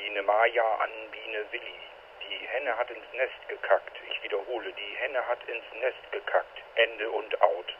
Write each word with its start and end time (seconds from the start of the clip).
Biene 0.00 0.22
Maja 0.22 0.64
an 0.80 0.90
Biene 1.12 1.44
Willi. 1.52 1.78
Die 2.22 2.46
Henne 2.48 2.74
hat 2.74 2.90
ins 2.90 3.04
Nest 3.12 3.48
gekackt. 3.48 3.92
Ich 4.08 4.22
wiederhole, 4.22 4.72
die 4.72 4.96
Henne 4.96 5.26
hat 5.26 5.46
ins 5.46 5.64
Nest 5.78 6.10
gekackt. 6.10 6.62
Ende 6.76 7.10
und 7.10 7.42
out. 7.42 7.76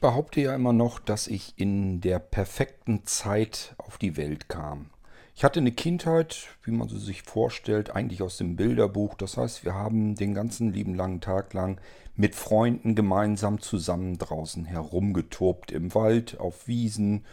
Behaupte 0.00 0.40
ja 0.40 0.54
immer 0.54 0.72
noch, 0.72 0.98
dass 0.98 1.26
ich 1.26 1.54
in 1.56 2.00
der 2.00 2.18
perfekten 2.18 3.04
Zeit 3.04 3.74
auf 3.78 3.98
die 3.98 4.16
Welt 4.16 4.48
kam. 4.48 4.90
Ich 5.34 5.44
hatte 5.44 5.60
eine 5.60 5.70
Kindheit, 5.70 6.48
wie 6.64 6.72
man 6.72 6.88
sie 6.88 6.98
sich 6.98 7.22
vorstellt, 7.22 7.94
eigentlich 7.94 8.22
aus 8.22 8.38
dem 8.38 8.56
Bilderbuch. 8.56 9.14
Das 9.14 9.36
heißt, 9.36 9.64
wir 9.64 9.74
haben 9.74 10.16
den 10.16 10.34
ganzen 10.34 10.72
lieben 10.72 10.94
langen 10.94 11.20
Tag 11.20 11.54
lang 11.54 11.80
mit 12.16 12.34
Freunden 12.34 12.96
gemeinsam 12.96 13.60
zusammen 13.60 14.18
draußen 14.18 14.64
herumgetobt 14.64 15.70
im 15.70 15.94
Wald, 15.94 16.40
auf 16.40 16.66
Wiesen, 16.66 17.24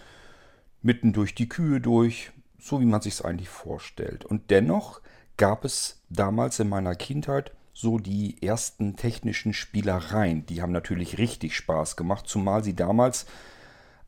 mitten 0.84 1.14
durch 1.14 1.34
die 1.34 1.50
Kühe 1.50 1.82
durch, 1.82 2.32
so 2.60 2.80
wie 2.80 2.86
man 2.86 3.02
sich 3.02 3.16
es 3.16 3.22
eigentlich 3.24 3.50
vorstellt. 3.50 4.24
Und 4.24 4.52
dennoch 4.52 5.02
gab 5.38 5.66
es 5.66 6.00
damals 6.10 6.60
in 6.60 6.70
meiner 6.70 6.94
Kindheit 6.94 7.52
so 7.76 8.00
die 8.00 8.42
ersten 8.42 8.96
technischen 8.96 9.54
Spielereien. 9.54 10.46
Die 10.46 10.62
haben 10.62 10.72
natürlich 10.72 11.18
richtig 11.18 11.56
Spaß 11.58 11.98
gemacht, 11.98 12.26
zumal 12.26 12.64
sie 12.64 12.74
damals 12.74 13.26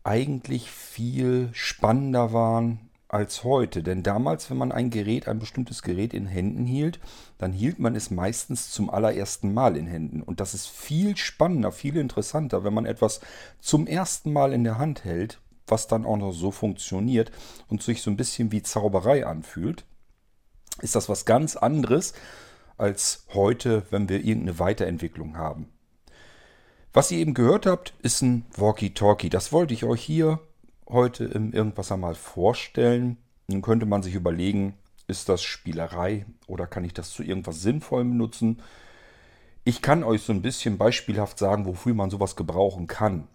eigentlich 0.06 0.72
viel 0.72 1.50
spannender 1.52 2.32
waren 2.32 2.80
als 3.10 3.44
heute. 3.44 3.84
Denn 3.84 4.04
damals, 4.04 4.50
wenn 4.50 4.56
man 4.56 4.72
ein 4.72 4.90
Gerät, 4.90 5.28
ein 5.28 5.40
bestimmtes 5.40 5.82
Gerät 5.82 6.14
in 6.14 6.28
Händen 6.28 6.66
hielt, 6.66 7.02
dann 7.38 7.52
hielt 7.52 7.78
man 7.78 7.94
es 7.94 8.10
meistens 8.10 8.72
zum 8.72 8.90
allerersten 8.90 9.54
Mal 9.54 9.76
in 9.76 9.86
Händen. 9.86 10.22
Und 10.22 10.40
das 10.40 10.54
ist 10.54 10.68
viel 10.68 11.18
spannender, 11.18 11.74
viel 11.74 11.98
interessanter, 11.98 12.64
wenn 12.64 12.74
man 12.74 12.86
etwas 12.86 13.20
zum 13.60 13.86
ersten 13.86 14.32
Mal 14.32 14.54
in 14.54 14.64
der 14.64 14.78
Hand 14.78 15.04
hält, 15.04 15.42
was 15.68 15.88
dann 15.88 16.06
auch 16.06 16.18
noch 16.18 16.32
so 16.32 16.52
funktioniert 16.52 17.32
und 17.68 17.84
sich 17.84 18.02
so 18.02 18.10
ein 18.10 18.18
bisschen 18.18 18.54
wie 18.54 18.64
Zauberei 18.64 19.26
anfühlt. 19.26 19.84
Ist 20.82 20.96
das 20.96 21.10
was 21.10 21.26
ganz 21.26 21.58
anderes, 21.58 22.14
als 22.78 23.26
heute, 23.34 23.84
wenn 23.90 24.10
wir 24.10 24.18
irgendeine 24.24 24.60
Weiterentwicklung 24.60 25.38
haben. 25.38 25.70
Was 26.94 27.12
ihr 27.12 27.20
eben 27.20 27.34
gehört 27.34 27.66
habt, 27.66 27.94
ist 28.02 28.22
ein 28.22 28.46
Walkie-Talkie. 28.56 29.30
Das 29.30 29.52
wollte 29.52 29.74
ich 29.74 29.84
euch 29.84 30.02
hier 30.02 30.40
heute 30.88 31.26
im 31.26 31.54
Irgendwas 31.54 31.92
einmal 31.92 32.16
vorstellen. 32.16 33.18
Nun 33.48 33.62
könnte 33.62 33.86
man 33.86 34.04
sich 34.04 34.16
überlegen, 34.16 34.74
ist 35.08 35.30
das 35.30 35.44
Spielerei 35.44 36.26
oder 36.48 36.68
kann 36.68 36.84
ich 36.84 36.94
das 36.94 37.12
zu 37.12 37.24
irgendwas 37.24 37.62
Sinnvollem 37.62 38.12
benutzen? 38.12 38.62
Ich 39.64 39.82
kann 39.82 40.04
euch 40.04 40.22
so 40.22 40.34
ein 40.34 40.42
bisschen 40.42 40.78
beispielhaft 40.78 41.38
sagen, 41.40 41.66
wofür 41.66 41.94
man 41.94 42.10
sowas 42.10 42.36
gebrauchen 42.36 42.88
kann. 42.88 43.28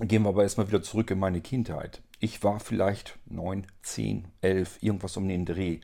Gehen 0.00 0.22
wir 0.22 0.30
aber 0.30 0.42
erstmal 0.42 0.66
wieder 0.68 0.82
zurück 0.82 1.10
in 1.10 1.18
meine 1.18 1.40
Kindheit. 1.40 2.02
Ich 2.18 2.42
war 2.42 2.58
vielleicht 2.58 3.18
9, 3.26 3.66
10, 3.82 4.28
11, 4.40 4.82
irgendwas 4.82 5.16
um 5.16 5.28
den 5.28 5.46
Dreh 5.46 5.80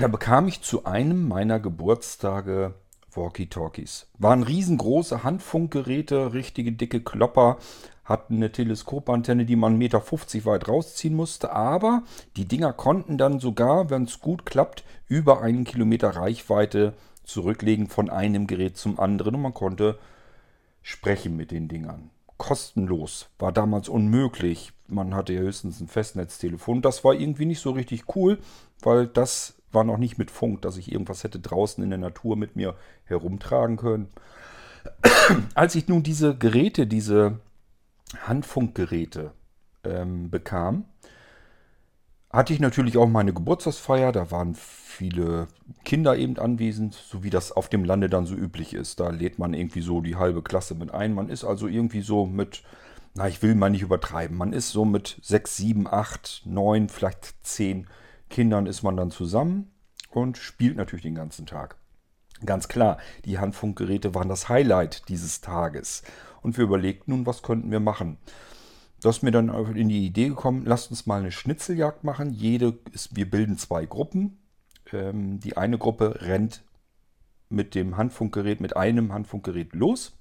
da 0.00 0.08
bekam 0.08 0.48
ich 0.48 0.62
zu 0.62 0.84
einem 0.84 1.28
meiner 1.28 1.60
Geburtstage 1.60 2.74
Walkie-Talkies. 3.12 4.06
Waren 4.18 4.42
riesengroße 4.42 5.24
Handfunkgeräte, 5.24 6.32
richtige 6.32 6.72
dicke 6.72 7.00
Klopper, 7.00 7.58
hatten 8.04 8.36
eine 8.36 8.50
Teleskopantenne, 8.50 9.44
die 9.44 9.56
man 9.56 9.74
1,50 9.74 9.76
Meter 9.78 10.44
weit 10.46 10.68
rausziehen 10.68 11.14
musste, 11.14 11.52
aber 11.52 12.02
die 12.36 12.46
Dinger 12.46 12.72
konnten 12.72 13.18
dann 13.18 13.38
sogar, 13.38 13.90
wenn 13.90 14.04
es 14.04 14.20
gut 14.20 14.46
klappt, 14.46 14.84
über 15.08 15.42
einen 15.42 15.64
Kilometer 15.64 16.10
Reichweite 16.10 16.94
zurücklegen 17.24 17.88
von 17.88 18.08
einem 18.08 18.46
Gerät 18.46 18.76
zum 18.76 18.98
anderen 18.98 19.34
und 19.34 19.42
man 19.42 19.54
konnte 19.54 19.98
sprechen 20.82 21.36
mit 21.36 21.50
den 21.50 21.68
Dingern. 21.68 22.10
Kostenlos. 22.38 23.28
War 23.38 23.52
damals 23.52 23.88
unmöglich. 23.88 24.72
Man 24.88 25.14
hatte 25.14 25.32
ja 25.32 25.40
höchstens 25.40 25.80
ein 25.80 25.88
Festnetztelefon. 25.88 26.82
Das 26.82 27.04
war 27.04 27.14
irgendwie 27.14 27.44
nicht 27.44 27.60
so 27.60 27.70
richtig 27.70 28.16
cool, 28.16 28.38
weil 28.80 29.06
das 29.06 29.54
war 29.70 29.84
noch 29.84 29.98
nicht 29.98 30.18
mit 30.18 30.30
Funk, 30.30 30.62
dass 30.62 30.76
ich 30.76 30.90
irgendwas 30.90 31.24
hätte 31.24 31.38
draußen 31.38 31.84
in 31.84 31.90
der 31.90 31.98
Natur 31.98 32.36
mit 32.36 32.56
mir 32.56 32.74
herumtragen 33.04 33.76
können. 33.76 34.08
Als 35.54 35.74
ich 35.74 35.88
nun 35.88 36.02
diese 36.02 36.36
Geräte, 36.36 36.86
diese 36.86 37.40
Handfunkgeräte 38.26 39.32
ähm, 39.84 40.30
bekam, 40.30 40.86
hatte 42.30 42.52
ich 42.52 42.60
natürlich 42.60 42.96
auch 42.96 43.08
meine 43.08 43.32
Geburtstagsfeier. 43.32 44.12
Da 44.12 44.30
waren 44.30 44.54
viele 44.54 45.48
Kinder 45.84 46.16
eben 46.16 46.38
anwesend, 46.38 46.94
so 46.94 47.22
wie 47.22 47.30
das 47.30 47.52
auf 47.52 47.68
dem 47.68 47.84
Lande 47.84 48.08
dann 48.08 48.26
so 48.26 48.34
üblich 48.34 48.74
ist. 48.74 49.00
Da 49.00 49.10
lädt 49.10 49.38
man 49.38 49.54
irgendwie 49.54 49.80
so 49.80 50.00
die 50.00 50.16
halbe 50.16 50.42
Klasse 50.42 50.74
mit 50.74 50.92
ein. 50.92 51.14
Man 51.14 51.28
ist 51.28 51.44
also 51.44 51.66
irgendwie 51.66 52.02
so 52.02 52.26
mit, 52.26 52.62
na, 53.18 53.26
ich 53.26 53.42
will 53.42 53.56
mal 53.56 53.68
nicht 53.68 53.82
übertreiben, 53.82 54.36
man 54.36 54.52
ist 54.52 54.70
so 54.70 54.84
mit 54.84 55.18
sechs, 55.22 55.56
sieben, 55.56 55.88
acht, 55.88 56.42
neun, 56.44 56.88
vielleicht 56.88 57.34
zehn 57.42 57.88
Kindern 58.30 58.66
ist 58.66 58.84
man 58.84 58.96
dann 58.96 59.10
zusammen 59.10 59.72
und 60.10 60.38
spielt 60.38 60.76
natürlich 60.76 61.02
den 61.02 61.16
ganzen 61.16 61.44
Tag. 61.44 61.78
Ganz 62.44 62.68
klar, 62.68 62.98
die 63.24 63.40
Handfunkgeräte 63.40 64.14
waren 64.14 64.28
das 64.28 64.48
Highlight 64.48 65.08
dieses 65.08 65.40
Tages. 65.40 66.04
Und 66.42 66.56
wir 66.56 66.64
überlegten 66.64 67.12
nun, 67.12 67.26
was 67.26 67.42
könnten 67.42 67.72
wir 67.72 67.80
machen. 67.80 68.18
Da 69.00 69.10
ist 69.10 69.24
mir 69.24 69.32
dann 69.32 69.48
in 69.74 69.88
die 69.88 70.06
Idee 70.06 70.28
gekommen, 70.28 70.64
lasst 70.64 70.92
uns 70.92 71.06
mal 71.06 71.18
eine 71.18 71.32
Schnitzeljagd 71.32 72.04
machen. 72.04 72.30
Jede 72.30 72.78
ist, 72.92 73.16
wir 73.16 73.28
bilden 73.28 73.58
zwei 73.58 73.84
Gruppen. 73.86 74.38
Ähm, 74.92 75.40
die 75.40 75.56
eine 75.56 75.78
Gruppe 75.78 76.20
rennt 76.22 76.62
mit 77.48 77.74
dem 77.74 77.96
Handfunkgerät, 77.96 78.60
mit 78.60 78.76
einem 78.76 79.12
Handfunkgerät 79.12 79.74
los. 79.74 80.17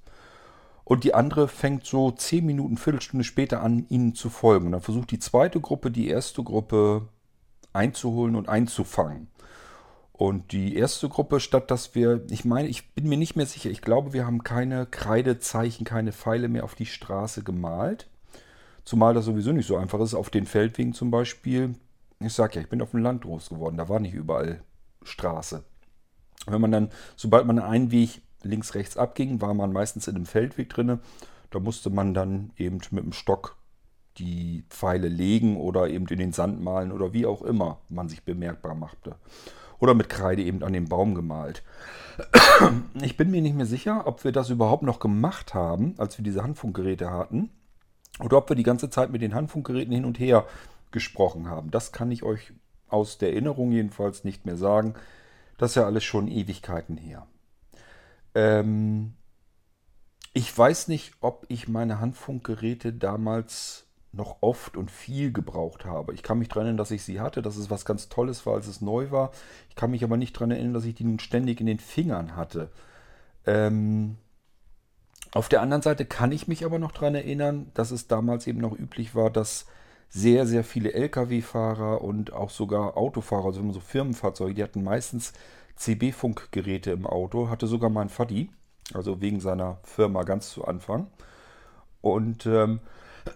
Und 0.88 1.03
die 1.03 1.14
andere 1.14 1.50
fängt 1.50 1.86
so 1.86 2.12
zehn 2.12 2.46
Minuten, 2.46 2.78
Viertelstunde 2.78 3.25
später 3.25 3.62
an, 3.62 3.86
ihnen 3.90 4.16
zu 4.16 4.30
folgen. 4.30 4.68
Und 4.68 4.72
dann 4.72 4.81
versucht 4.81 5.12
die 5.12 5.20
zweite 5.20 5.59
Gruppe, 5.59 5.92
die 5.92 6.08
erste 6.08 6.42
Gruppe 6.44 7.09
einzuholen 7.74 8.38
und 8.38 8.48
einzufangen. 8.48 9.28
Und 10.14 10.53
die 10.53 10.78
erste 10.78 11.09
Gruppe, 11.09 11.42
statt 11.42 11.72
dass 11.72 11.94
wir, 11.94 12.26
ich 12.30 12.46
meine, 12.46 12.70
ich 12.70 12.94
bin 12.94 13.09
mir 13.09 13.18
nicht 13.18 13.36
mehr 13.36 13.46
sicher, 13.46 13.70
ich 13.70 13.81
glaube, 13.81 14.14
wir 14.14 14.26
haben 14.26 14.46
keine 14.46 14.86
Kreidezeichen, 14.86 15.84
keine 15.84 16.14
Pfeile 16.14 16.47
mehr 16.47 16.64
auf 16.64 16.74
die 16.74 16.86
Straße 16.86 17.44
gemalt. 17.44 18.08
Zumal 18.86 19.14
das 19.14 19.26
sowieso 19.26 19.52
nicht 19.52 19.68
so 19.68 19.76
einfach 19.76 20.00
ist. 20.00 20.14
Auf 20.14 20.30
den 20.30 20.46
Feldwegen 20.46 20.94
zum 20.94 21.12
Beispiel, 21.12 21.76
ich 22.22 22.31
sag 22.31 22.56
ja, 22.56 22.62
ich 22.62 22.70
bin 22.70 22.81
auf 22.81 22.92
dem 22.92 23.02
Land 23.02 23.24
groß 23.24 23.50
geworden, 23.50 23.76
da 23.76 23.90
war 23.90 24.00
nicht 24.00 24.14
überall 24.14 24.62
Straße. 25.03 25.66
Wenn 26.46 26.62
man 26.62 26.72
dann, 26.72 26.92
sobald 27.18 27.46
man 27.46 27.59
einen 27.59 27.92
Weg 27.92 28.22
links, 28.44 28.75
rechts 28.75 28.98
abging, 28.98 29.42
war 29.42 29.53
man 29.53 29.74
meistens 29.74 30.08
in 30.08 30.16
einem 30.16 30.25
Feldweg 30.25 30.70
drinne. 30.70 31.00
Da 31.50 31.59
musste 31.59 31.90
man 31.90 32.14
dann 32.14 32.52
eben 32.58 32.80
mit 32.92 33.03
dem 33.03 33.14
Stock 33.14 33.58
die 34.18 34.64
Pfeile 34.70 35.08
legen 35.08 35.58
oder 35.58 35.88
eben 35.88 36.08
in 36.08 36.20
den 36.20 36.34
Sand 36.34 36.62
malen 36.62 36.92
oder 36.92 37.14
wie 37.14 37.26
auch 37.26 37.42
immer 37.42 37.80
man 37.90 38.09
sich 38.09 38.24
bemerkbar 38.24 38.76
machte. 38.76 39.16
Oder 39.80 39.94
mit 39.94 40.09
Kreide 40.09 40.42
eben 40.42 40.64
an 40.64 40.74
den 40.74 40.90
Baum 40.90 41.16
gemalt. 41.16 41.64
Ich 43.02 43.16
bin 43.16 43.30
mir 43.30 43.44
nicht 43.44 43.56
mehr 43.56 43.68
sicher, 43.68 44.08
ob 44.08 44.24
wir 44.24 44.31
das 44.31 44.50
überhaupt 44.50 44.81
noch 44.81 45.00
gemacht 45.00 45.53
haben, 45.53 45.94
als 46.00 46.18
wir 46.18 46.24
diese 46.24 46.42
Handfunkgeräte 46.42 47.12
hatten. 47.12 47.52
Oder 48.20 48.38
ob 48.38 48.50
wir 48.50 48.56
die 48.56 48.64
ganze 48.64 48.90
Zeit 48.90 49.12
mit 49.12 49.22
den 49.22 49.36
Handfunkgeräten 49.36 49.94
hin 49.94 50.06
und 50.06 50.20
her 50.20 50.47
gesprochen 50.90 51.47
haben. 51.47 51.70
Das 51.70 51.92
kann 51.92 52.12
ich 52.12 52.24
euch 52.24 52.53
aus 52.88 53.20
der 53.20 53.30
Erinnerung 53.34 53.72
jedenfalls 53.72 54.24
nicht 54.24 54.47
mehr 54.47 54.58
sagen. 54.58 54.96
Das 55.59 55.72
ist 55.72 55.76
ja 55.76 55.86
alles 55.86 56.03
schon 56.03 56.28
Ewigkeiten 56.28 56.97
her. 56.97 57.28
Ähm, 58.38 59.14
ich 60.34 60.56
weiß 60.56 60.90
nicht, 60.90 61.14
ob 61.22 61.48
ich 61.50 61.68
meine 61.68 62.00
Handfunkgeräte 62.00 62.94
damals 62.94 63.88
noch 64.12 64.38
oft 64.42 64.78
und 64.78 64.92
viel 64.92 65.34
gebraucht 65.34 65.85
habe. 65.85 66.14
Ich 66.14 66.22
kann 66.22 66.38
mich 66.38 66.47
daran 66.47 66.66
erinnern, 66.66 66.78
dass 66.78 66.91
ich 66.91 67.02
sie 67.02 67.20
hatte, 67.20 67.41
dass 67.41 67.58
es 67.58 67.72
was 67.72 67.84
ganz 67.84 68.09
Tolles 68.09 68.46
war, 68.46 68.53
als 68.53 68.67
es 68.67 68.79
neu 68.79 69.09
war. 69.09 69.32
Ich 69.70 69.76
kann 69.76 69.90
mich 69.90 70.03
aber 70.03 70.17
nicht 70.17 70.35
daran 70.35 70.52
erinnern, 70.52 70.76
dass 70.76 70.85
ich 70.85 70.94
die 70.94 71.03
nun 71.03 71.20
ständig 71.20 71.59
in 71.59 71.66
den 71.66 71.79
Fingern 71.79 72.35
hatte. 72.35 72.70
Ähm 73.46 74.17
auf 75.34 75.50
der 75.50 75.61
anderen 75.61 75.82
Seite 75.82 76.06
kann 76.06 76.32
ich 76.32 76.47
mich 76.47 76.64
aber 76.64 76.78
noch 76.78 76.91
daran 76.91 77.16
erinnern, 77.16 77.72
dass 77.73 77.90
es 77.90 78.08
damals 78.08 78.46
eben 78.46 78.59
noch 78.59 78.78
üblich 78.78 79.16
war, 79.16 79.32
dass 79.32 79.66
sehr, 80.09 80.46
sehr 80.46 80.64
viele 80.64 80.94
Lkw-Fahrer 80.94 82.02
und 82.02 82.34
auch 82.34 82.52
sogar 82.52 82.97
Autofahrer, 82.97 83.47
also 83.47 83.72
so 83.72 83.79
Firmenfahrzeuge, 83.79 84.53
die 84.53 84.64
hatten 84.64 84.84
meistens 84.84 85.34
CB-Funkgeräte 85.78 86.91
im 86.91 87.06
Auto, 87.06 87.50
hatte 87.50 87.68
sogar 87.68 87.90
mein 87.90 88.09
Faddy, 88.09 88.50
also 88.94 89.22
wegen 89.22 89.40
seiner 89.40 89.79
Firma 89.84 90.24
ganz 90.24 90.52
zu 90.52 90.66
Anfang. 90.66 91.08
Und 92.02 92.46
ähm, 92.46 92.79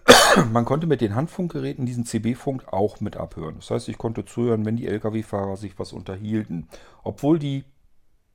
man 0.52 0.64
konnte 0.64 0.86
mit 0.86 1.00
den 1.00 1.14
Handfunkgeräten 1.14 1.86
diesen 1.86 2.04
CB-Funk 2.04 2.72
auch 2.72 3.00
mit 3.00 3.16
abhören. 3.16 3.56
Das 3.56 3.70
heißt, 3.70 3.88
ich 3.88 3.98
konnte 3.98 4.24
zuhören, 4.24 4.64
wenn 4.64 4.76
die 4.76 4.86
Lkw-Fahrer 4.86 5.56
sich 5.56 5.78
was 5.78 5.92
unterhielten. 5.92 6.68
Obwohl 7.02 7.38
die 7.38 7.64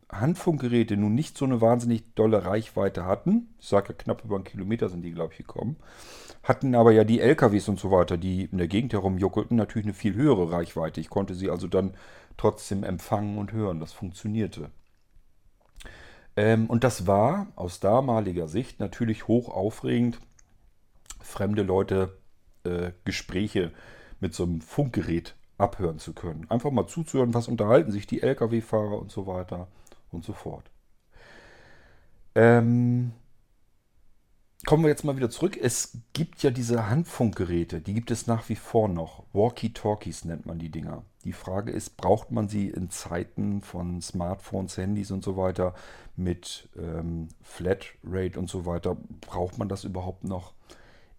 Handfunkgeräte 0.09 0.95
nun 0.95 1.15
nicht 1.15 1.37
so 1.37 1.45
eine 1.45 1.59
wahnsinnig 1.59 2.15
dolle 2.15 2.45
Reichweite 2.45 3.05
hatten, 3.05 3.53
ich 3.59 3.67
sage 3.67 3.89
ja 3.89 3.95
knapp 3.95 4.23
über 4.23 4.35
einen 4.35 4.45
Kilometer 4.45 4.87
sind 4.87 5.01
die, 5.01 5.11
glaube 5.11 5.33
ich, 5.33 5.39
gekommen, 5.39 5.75
hatten 6.43 6.75
aber 6.75 6.91
ja 6.91 7.03
die 7.03 7.19
LKWs 7.19 7.67
und 7.67 7.79
so 7.79 7.91
weiter, 7.91 8.17
die 8.17 8.45
in 8.45 8.57
der 8.57 8.69
Gegend 8.69 8.93
herumjuckelten, 8.93 9.57
natürlich 9.57 9.85
eine 9.85 9.93
viel 9.93 10.15
höhere 10.15 10.51
Reichweite. 10.51 11.01
Ich 11.01 11.09
konnte 11.09 11.35
sie 11.35 11.49
also 11.49 11.67
dann 11.67 11.93
trotzdem 12.37 12.83
empfangen 12.83 13.37
und 13.37 13.51
hören. 13.51 13.81
Das 13.81 13.91
funktionierte. 13.91 14.71
Ähm, 16.37 16.67
und 16.67 16.85
das 16.85 17.05
war 17.05 17.47
aus 17.55 17.81
damaliger 17.81 18.47
Sicht 18.47 18.79
natürlich 18.79 19.27
hoch 19.27 19.49
aufregend, 19.49 20.19
fremde 21.19 21.63
Leute 21.63 22.17
äh, 22.63 22.91
Gespräche 23.03 23.73
mit 24.21 24.33
so 24.33 24.43
einem 24.43 24.61
Funkgerät 24.61 25.35
abhören 25.57 25.99
zu 25.99 26.13
können. 26.13 26.45
Einfach 26.49 26.71
mal 26.71 26.87
zuzuhören, 26.87 27.33
was 27.33 27.47
unterhalten 27.47 27.91
sich 27.91 28.07
die 28.07 28.21
Lkw-Fahrer 28.21 28.99
und 28.99 29.11
so 29.11 29.27
weiter 29.27 29.67
und 30.11 30.23
so 30.23 30.33
fort. 30.33 30.69
Ähm, 32.35 33.13
kommen 34.65 34.83
wir 34.83 34.89
jetzt 34.89 35.03
mal 35.03 35.15
wieder 35.17 35.29
zurück. 35.29 35.57
Es 35.59 35.97
gibt 36.13 36.43
ja 36.43 36.51
diese 36.51 36.89
Handfunkgeräte, 36.89 37.81
die 37.81 37.93
gibt 37.93 38.11
es 38.11 38.27
nach 38.27 38.47
wie 38.49 38.55
vor 38.55 38.87
noch. 38.87 39.23
Walkie-Talkies 39.33 40.25
nennt 40.25 40.45
man 40.45 40.59
die 40.59 40.69
Dinger. 40.69 41.03
Die 41.23 41.33
Frage 41.33 41.71
ist, 41.71 41.97
braucht 41.97 42.31
man 42.31 42.47
sie 42.47 42.69
in 42.69 42.89
Zeiten 42.89 43.61
von 43.61 44.01
Smartphones, 44.01 44.77
Handys 44.77 45.11
und 45.11 45.23
so 45.23 45.35
weiter 45.35 45.73
mit 46.15 46.69
ähm, 46.77 47.29
Flatrate 47.41 48.39
und 48.39 48.49
so 48.49 48.65
weiter? 48.65 48.97
Braucht 49.21 49.57
man 49.57 49.69
das 49.69 49.83
überhaupt 49.83 50.23
noch? 50.23 50.53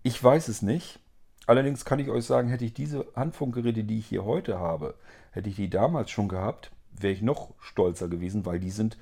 Ich 0.02 0.22
weiß 0.22 0.48
es 0.48 0.62
nicht. 0.62 1.00
Allerdings 1.46 1.84
kann 1.84 1.98
ich 1.98 2.10
euch 2.10 2.26
sagen, 2.26 2.48
hätte 2.48 2.64
ich 2.64 2.74
diese 2.74 3.06
Handfunkgeräte, 3.16 3.82
die 3.82 3.98
ich 3.98 4.06
hier 4.06 4.24
heute 4.24 4.58
habe, 4.58 4.94
hätte 5.30 5.48
ich 5.48 5.56
die 5.56 5.70
damals 5.70 6.10
schon 6.10 6.28
gehabt, 6.28 6.70
wäre 6.92 7.12
ich 7.12 7.22
noch 7.22 7.54
stolzer 7.60 8.08
gewesen, 8.08 8.46
weil 8.46 8.60
die 8.60 8.70
sind 8.70 8.96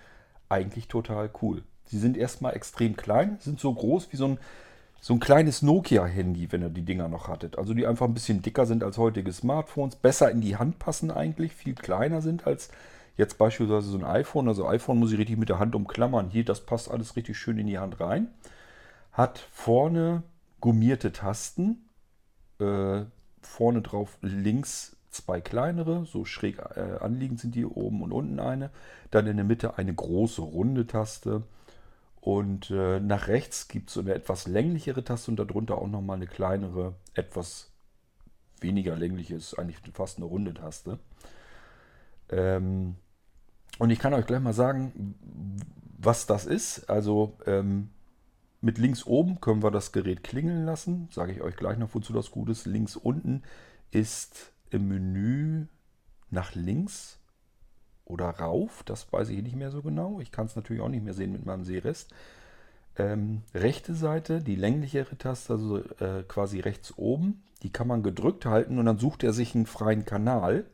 eigentlich 0.48 0.88
total 0.88 1.30
cool. 1.42 1.62
Sie 1.84 1.98
sind 1.98 2.16
erstmal 2.16 2.54
extrem 2.54 2.96
klein, 2.96 3.38
sind 3.40 3.60
so 3.60 3.72
groß 3.72 4.12
wie 4.12 4.16
so 4.16 4.26
ein, 4.26 4.38
so 5.00 5.14
ein 5.14 5.20
kleines 5.20 5.62
Nokia-Handy, 5.62 6.50
wenn 6.50 6.62
ihr 6.62 6.70
die 6.70 6.82
Dinger 6.82 7.08
noch 7.08 7.28
hattet. 7.28 7.58
Also 7.58 7.74
die 7.74 7.86
einfach 7.86 8.06
ein 8.06 8.14
bisschen 8.14 8.42
dicker 8.42 8.66
sind 8.66 8.82
als 8.82 8.98
heutige 8.98 9.32
Smartphones, 9.32 9.96
besser 9.96 10.30
in 10.30 10.40
die 10.40 10.56
Hand 10.56 10.78
passen 10.78 11.10
eigentlich, 11.10 11.52
viel 11.52 11.74
kleiner 11.74 12.22
sind 12.22 12.46
als 12.46 12.70
jetzt 13.16 13.38
beispielsweise 13.38 13.88
so 13.88 13.98
ein 13.98 14.04
iPhone. 14.04 14.48
Also 14.48 14.66
iPhone 14.66 14.98
muss 14.98 15.12
ich 15.12 15.18
richtig 15.18 15.38
mit 15.38 15.48
der 15.48 15.58
Hand 15.58 15.74
umklammern. 15.74 16.30
Hier, 16.30 16.44
das 16.44 16.60
passt 16.64 16.90
alles 16.90 17.16
richtig 17.16 17.38
schön 17.38 17.58
in 17.58 17.66
die 17.66 17.78
Hand 17.78 18.00
rein. 18.00 18.28
Hat 19.12 19.38
vorne 19.52 20.22
gummierte 20.60 21.12
Tasten. 21.12 21.88
Äh, 22.58 23.04
vorne 23.42 23.82
drauf 23.82 24.18
links 24.22 24.95
zwei 25.16 25.40
kleinere, 25.40 26.04
so 26.06 26.24
schräg 26.24 26.58
äh, 26.58 26.98
anliegend 27.00 27.40
sind 27.40 27.54
die 27.54 27.64
oben 27.64 28.02
und 28.02 28.12
unten 28.12 28.40
eine. 28.40 28.70
Dann 29.10 29.26
in 29.26 29.36
der 29.36 29.44
Mitte 29.44 29.78
eine 29.78 29.94
große 29.94 30.42
runde 30.42 30.86
Taste. 30.86 31.42
Und 32.20 32.70
äh, 32.70 32.98
nach 33.00 33.28
rechts 33.28 33.68
gibt 33.68 33.88
es 33.88 33.94
so 33.94 34.00
eine 34.00 34.14
etwas 34.14 34.48
länglichere 34.48 35.04
Taste 35.04 35.30
und 35.30 35.38
darunter 35.38 35.78
auch 35.78 35.86
nochmal 35.86 36.16
eine 36.16 36.26
kleinere, 36.26 36.94
etwas 37.14 37.70
weniger 38.60 38.96
längliche, 38.96 39.34
ist 39.34 39.58
eigentlich 39.58 39.78
fast 39.92 40.16
eine 40.16 40.26
runde 40.26 40.54
Taste. 40.54 40.98
Ähm, 42.30 42.96
und 43.78 43.90
ich 43.90 43.98
kann 43.98 44.14
euch 44.14 44.26
gleich 44.26 44.40
mal 44.40 44.54
sagen, 44.54 45.14
was 45.98 46.26
das 46.26 46.46
ist. 46.46 46.88
Also 46.90 47.36
ähm, 47.46 47.90
mit 48.60 48.78
links 48.78 49.04
oben 49.04 49.40
können 49.40 49.62
wir 49.62 49.70
das 49.70 49.92
Gerät 49.92 50.24
klingeln 50.24 50.64
lassen. 50.64 51.08
Sage 51.12 51.32
ich 51.32 51.42
euch 51.42 51.56
gleich 51.56 51.78
noch, 51.78 51.94
wozu 51.94 52.12
das 52.12 52.30
gut 52.30 52.48
ist. 52.48 52.66
Links 52.66 52.96
unten 52.96 53.42
ist 53.90 54.52
im 54.70 54.88
Menü 54.88 55.66
nach 56.30 56.54
links 56.54 57.18
oder 58.04 58.30
rauf. 58.30 58.82
Das 58.84 59.12
weiß 59.12 59.28
ich 59.30 59.42
nicht 59.42 59.56
mehr 59.56 59.70
so 59.70 59.82
genau. 59.82 60.20
Ich 60.20 60.32
kann 60.32 60.46
es 60.46 60.56
natürlich 60.56 60.82
auch 60.82 60.88
nicht 60.88 61.04
mehr 61.04 61.14
sehen 61.14 61.32
mit 61.32 61.44
meinem 61.44 61.64
Sehrest. 61.64 62.12
Ähm, 62.98 63.42
rechte 63.54 63.94
Seite, 63.94 64.40
die 64.40 64.56
länglichere 64.56 65.18
Taste, 65.18 65.52
also 65.52 65.78
äh, 65.78 66.22
quasi 66.26 66.60
rechts 66.60 66.94
oben, 66.96 67.42
die 67.62 67.70
kann 67.70 67.88
man 67.88 68.02
gedrückt 68.02 68.46
halten 68.46 68.78
und 68.78 68.86
dann 68.86 68.98
sucht 68.98 69.22
er 69.22 69.32
sich 69.32 69.54
einen 69.54 69.66
freien 69.66 70.06
Kanal, 70.06 70.64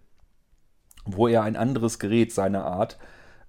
wo 1.05 1.27
er 1.27 1.43
ein 1.43 1.57
anderes 1.57 1.99
Gerät 1.99 2.33
seiner 2.33 2.65
Art 2.65 2.99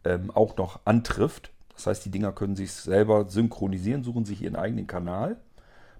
ähm, 0.05 0.31
auch 0.31 0.57
noch 0.57 0.79
antrifft. 0.85 1.51
Das 1.75 1.87
heißt, 1.87 2.05
die 2.05 2.11
Dinger 2.11 2.31
können 2.31 2.55
sich 2.55 2.71
selber 2.71 3.29
synchronisieren, 3.29 4.03
suchen 4.03 4.25
sich 4.25 4.41
ihren 4.41 4.55
eigenen 4.55 4.87
Kanal. 4.87 5.37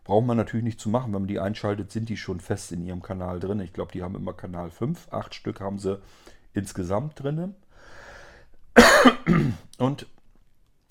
Braucht 0.03 0.25
man 0.25 0.37
natürlich 0.37 0.63
nicht 0.65 0.79
zu 0.79 0.89
machen. 0.89 1.13
Wenn 1.13 1.21
man 1.21 1.27
die 1.27 1.39
einschaltet, 1.39 1.91
sind 1.91 2.09
die 2.09 2.17
schon 2.17 2.39
fest 2.39 2.71
in 2.71 2.85
ihrem 2.85 3.01
Kanal 3.01 3.39
drin. 3.39 3.59
Ich 3.59 3.73
glaube, 3.73 3.91
die 3.91 4.03
haben 4.03 4.15
immer 4.15 4.33
Kanal 4.33 4.69
5. 4.69 5.11
Acht 5.11 5.33
Stück 5.33 5.61
haben 5.61 5.79
sie 5.79 6.01
insgesamt 6.53 7.23
drin. 7.23 7.55
Und 9.77 10.07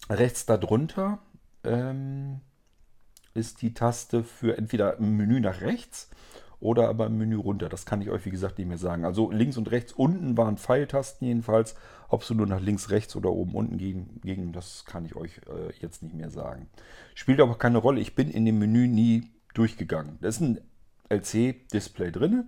rechts 0.09 0.47
darunter 0.47 1.19
ähm, 1.64 2.41
ist 3.35 3.62
die 3.62 3.75
Taste 3.75 4.25
für 4.25 4.56
entweder 4.56 4.99
im 4.99 5.17
Menü 5.17 5.41
nach 5.41 5.61
rechts 5.61 6.08
oder 6.62 6.88
aber 6.88 7.06
im 7.06 7.19
Menü 7.19 7.37
runter. 7.37 7.69
Das 7.69 7.85
kann 7.85 8.00
ich 8.00 8.11
euch, 8.11 8.25
wie 8.25 8.31
gesagt, 8.31 8.59
nicht 8.59 8.69
mehr 8.69 8.79
sagen. 8.79 9.05
Also 9.05 9.31
links 9.31 9.56
und 9.56 9.70
rechts 9.70 9.93
unten 9.93 10.37
waren 10.37 10.56
Pfeiltasten 10.56 11.26
jedenfalls. 11.26 11.75
Ob 12.09 12.25
sie 12.25 12.35
nur 12.35 12.47
nach 12.47 12.61
links, 12.61 12.91
rechts 12.91 13.17
oder 13.17 13.31
oben, 13.31 13.55
unten 13.55 13.79
gingen, 13.79 14.53
das 14.53 14.85
kann 14.85 15.05
ich 15.05 15.17
euch 15.17 15.38
äh, 15.49 15.73
jetzt 15.81 16.03
nicht 16.03 16.14
mehr 16.14 16.31
sagen. 16.31 16.69
Spielt 17.14 17.41
aber 17.41 17.56
keine 17.56 17.79
Rolle. 17.79 18.00
Ich 18.00 18.14
bin 18.14 18.31
in 18.31 18.44
dem 18.44 18.59
Menü 18.59 18.87
nie 18.87 19.31
durchgegangen. 19.55 20.19
Da 20.20 20.29
ist 20.29 20.41
ein 20.41 20.61
LC-Display 21.09 22.12
drin. 22.12 22.44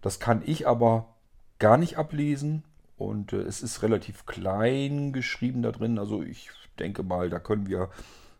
Das 0.00 0.20
kann 0.20 0.42
ich 0.46 0.66
aber 0.66 1.16
gar 1.58 1.76
nicht 1.76 1.98
ablesen. 1.98 2.64
Und 2.96 3.34
äh, 3.34 3.42
es 3.42 3.62
ist 3.62 3.82
relativ 3.82 4.24
klein 4.24 5.12
geschrieben 5.12 5.60
da 5.60 5.70
drin. 5.70 5.98
Also 5.98 6.22
ich 6.22 6.48
denke 6.78 7.02
mal, 7.02 7.28
da 7.28 7.38
können 7.38 7.66
wir 7.66 7.90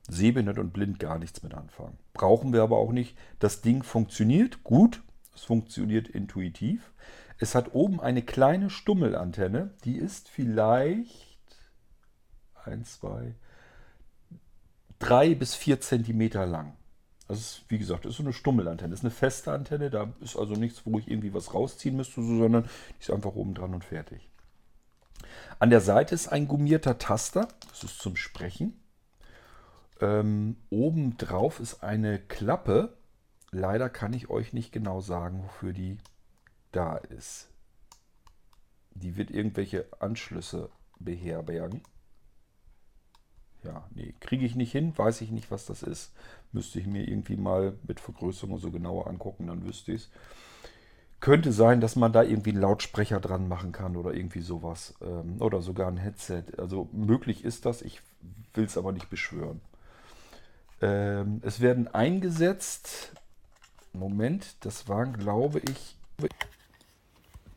sehbehindert 0.08 0.58
und 0.58 0.72
blind 0.72 0.98
gar 0.98 1.18
nichts 1.18 1.42
mit 1.42 1.52
anfangen. 1.52 1.98
Brauchen 2.14 2.54
wir 2.54 2.62
aber 2.62 2.78
auch 2.78 2.92
nicht. 2.92 3.16
Das 3.38 3.60
Ding 3.60 3.82
funktioniert 3.82 4.64
gut. 4.64 5.02
Es 5.40 5.46
funktioniert 5.46 6.06
intuitiv. 6.06 6.92
Es 7.38 7.54
hat 7.54 7.74
oben 7.74 7.98
eine 7.98 8.20
kleine 8.20 8.68
Stummelantenne, 8.68 9.72
die 9.84 9.96
ist 9.96 10.28
vielleicht 10.28 11.38
1, 12.62 13.00
2, 13.00 13.34
3 14.98 15.34
bis 15.36 15.54
4 15.54 15.80
Zentimeter 15.80 16.44
lang. 16.44 16.76
Das 17.26 17.38
ist, 17.38 17.64
wie 17.68 17.78
gesagt, 17.78 18.04
ist 18.04 18.16
so 18.16 18.22
eine 18.22 18.34
Stummelantenne. 18.34 18.92
Ist 18.92 19.00
eine 19.00 19.10
feste 19.10 19.50
Antenne, 19.52 19.88
da 19.88 20.12
ist 20.20 20.36
also 20.36 20.52
nichts, 20.56 20.82
wo 20.84 20.98
ich 20.98 21.10
irgendwie 21.10 21.32
was 21.32 21.54
rausziehen 21.54 21.96
müsste, 21.96 22.22
sondern 22.22 22.64
die 22.64 23.00
ist 23.00 23.10
einfach 23.10 23.34
oben 23.34 23.54
dran 23.54 23.72
und 23.72 23.84
fertig. 23.84 24.28
An 25.58 25.70
der 25.70 25.80
Seite 25.80 26.14
ist 26.14 26.28
ein 26.28 26.48
gummierter 26.48 26.98
Taster, 26.98 27.48
das 27.70 27.84
ist 27.84 27.98
zum 27.98 28.16
Sprechen. 28.16 28.78
Ähm, 30.02 30.58
oben 30.68 31.16
drauf 31.16 31.60
ist 31.60 31.82
eine 31.82 32.18
Klappe, 32.18 32.99
Leider 33.52 33.88
kann 33.88 34.12
ich 34.12 34.30
euch 34.30 34.52
nicht 34.52 34.72
genau 34.72 35.00
sagen, 35.00 35.42
wofür 35.42 35.72
die 35.72 35.98
da 36.72 36.96
ist. 36.96 37.48
Die 38.94 39.16
wird 39.16 39.30
irgendwelche 39.30 39.86
Anschlüsse 39.98 40.70
beherbergen. 40.98 41.82
Ja, 43.62 43.86
nee, 43.94 44.14
kriege 44.20 44.46
ich 44.46 44.54
nicht 44.54 44.72
hin, 44.72 44.96
weiß 44.96 45.20
ich 45.20 45.30
nicht, 45.30 45.50
was 45.50 45.66
das 45.66 45.82
ist. 45.82 46.12
Müsste 46.52 46.78
ich 46.78 46.86
mir 46.86 47.06
irgendwie 47.06 47.36
mal 47.36 47.76
mit 47.86 48.00
Vergrößerung 48.00 48.58
so 48.58 48.70
genauer 48.70 49.06
angucken, 49.06 49.48
dann 49.48 49.64
wüsste 49.64 49.92
ich 49.92 50.02
es. 50.02 50.10
Könnte 51.20 51.52
sein, 51.52 51.82
dass 51.82 51.96
man 51.96 52.12
da 52.14 52.22
irgendwie 52.22 52.50
einen 52.50 52.62
Lautsprecher 52.62 53.20
dran 53.20 53.46
machen 53.46 53.72
kann 53.72 53.96
oder 53.96 54.14
irgendwie 54.14 54.40
sowas. 54.40 54.94
Ähm, 55.02 55.42
oder 55.42 55.60
sogar 55.60 55.88
ein 55.88 55.98
Headset. 55.98 56.44
Also 56.56 56.88
möglich 56.92 57.44
ist 57.44 57.66
das, 57.66 57.82
ich 57.82 58.00
will 58.54 58.64
es 58.64 58.78
aber 58.78 58.92
nicht 58.92 59.10
beschwören. 59.10 59.60
Ähm, 60.80 61.42
es 61.44 61.60
werden 61.60 61.88
eingesetzt 61.88 63.12
Moment, 63.92 64.56
das 64.64 64.88
waren, 64.88 65.16
glaube 65.16 65.60
ich, 65.60 65.96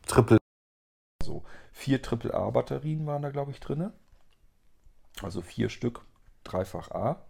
Triple. 0.06 0.38
Also 1.20 1.42
vier 1.72 2.02
Triple 2.02 2.34
A 2.34 2.50
Batterien 2.50 3.06
waren 3.06 3.22
da, 3.22 3.30
glaube 3.30 3.50
ich, 3.50 3.60
drin. 3.60 3.90
Also 5.22 5.40
vier 5.42 5.68
Stück, 5.68 6.02
dreifach 6.42 6.90
A. 6.90 7.22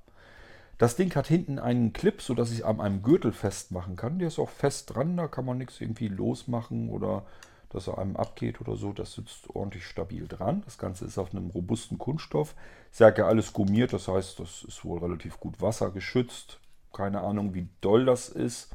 Das 0.78 0.96
Ding 0.96 1.14
hat 1.14 1.28
hinten 1.28 1.58
einen 1.58 1.92
Clip, 1.92 2.20
sodass 2.20 2.50
ich 2.50 2.60
es 2.60 2.64
an 2.64 2.80
einem 2.80 3.02
Gürtel 3.02 3.32
festmachen 3.32 3.94
kann. 3.96 4.18
Der 4.18 4.28
ist 4.28 4.38
auch 4.38 4.48
fest 4.50 4.94
dran, 4.94 5.16
da 5.16 5.28
kann 5.28 5.44
man 5.44 5.58
nichts 5.58 5.80
irgendwie 5.80 6.08
losmachen 6.08 6.88
oder 6.88 7.24
dass 7.68 7.86
er 7.86 7.98
einem 7.98 8.16
abgeht 8.16 8.60
oder 8.60 8.76
so. 8.76 8.92
Das 8.92 9.14
sitzt 9.14 9.50
ordentlich 9.50 9.86
stabil 9.86 10.26
dran. 10.26 10.62
Das 10.64 10.78
Ganze 10.78 11.04
ist 11.04 11.18
auf 11.18 11.32
einem 11.32 11.50
robusten 11.50 11.98
Kunststoff. 11.98 12.54
Ich 12.90 12.98
sage 12.98 13.22
ja 13.22 13.28
alles 13.28 13.52
gummiert, 13.52 13.92
das 13.92 14.08
heißt, 14.08 14.40
das 14.40 14.64
ist 14.64 14.84
wohl 14.84 14.98
relativ 14.98 15.38
gut 15.38 15.60
wassergeschützt. 15.60 16.58
Keine 16.92 17.20
Ahnung, 17.20 17.54
wie 17.54 17.68
doll 17.80 18.04
das 18.04 18.28
ist. 18.28 18.74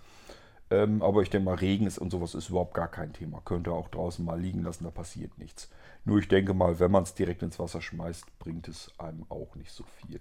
Ähm, 0.71 1.01
aber 1.01 1.21
ich 1.21 1.29
denke 1.29 1.45
mal, 1.45 1.55
Regen 1.55 1.88
ist 1.88 1.97
und 1.97 2.11
sowas 2.11 2.35
ist 2.35 2.49
überhaupt 2.49 2.73
gar 2.73 2.89
kein 2.89 3.13
Thema. 3.13 3.41
Könnte 3.43 3.71
auch 3.71 3.88
draußen 3.89 4.23
mal 4.23 4.39
liegen 4.39 4.61
lassen, 4.61 4.83
da 4.83 4.91
passiert 4.91 5.38
nichts. 5.38 5.69
Nur 6.05 6.19
ich 6.19 6.27
denke 6.27 6.53
mal, 6.53 6.79
wenn 6.79 6.91
man 6.91 7.03
es 7.03 7.15
direkt 7.15 7.41
ins 7.41 7.59
Wasser 7.59 7.81
schmeißt, 7.81 8.38
bringt 8.39 8.67
es 8.67 8.91
einem 8.99 9.25
auch 9.29 9.55
nicht 9.55 9.71
so 9.71 9.83
viel. 9.83 10.19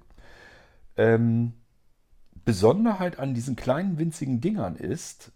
Ähm, 0.97 1.53
Besonderheit 2.45 3.19
an 3.19 3.35
diesen 3.35 3.57
kleinen 3.57 3.99
winzigen 3.99 4.41
Dingern 4.41 4.77
ist, 4.77 5.33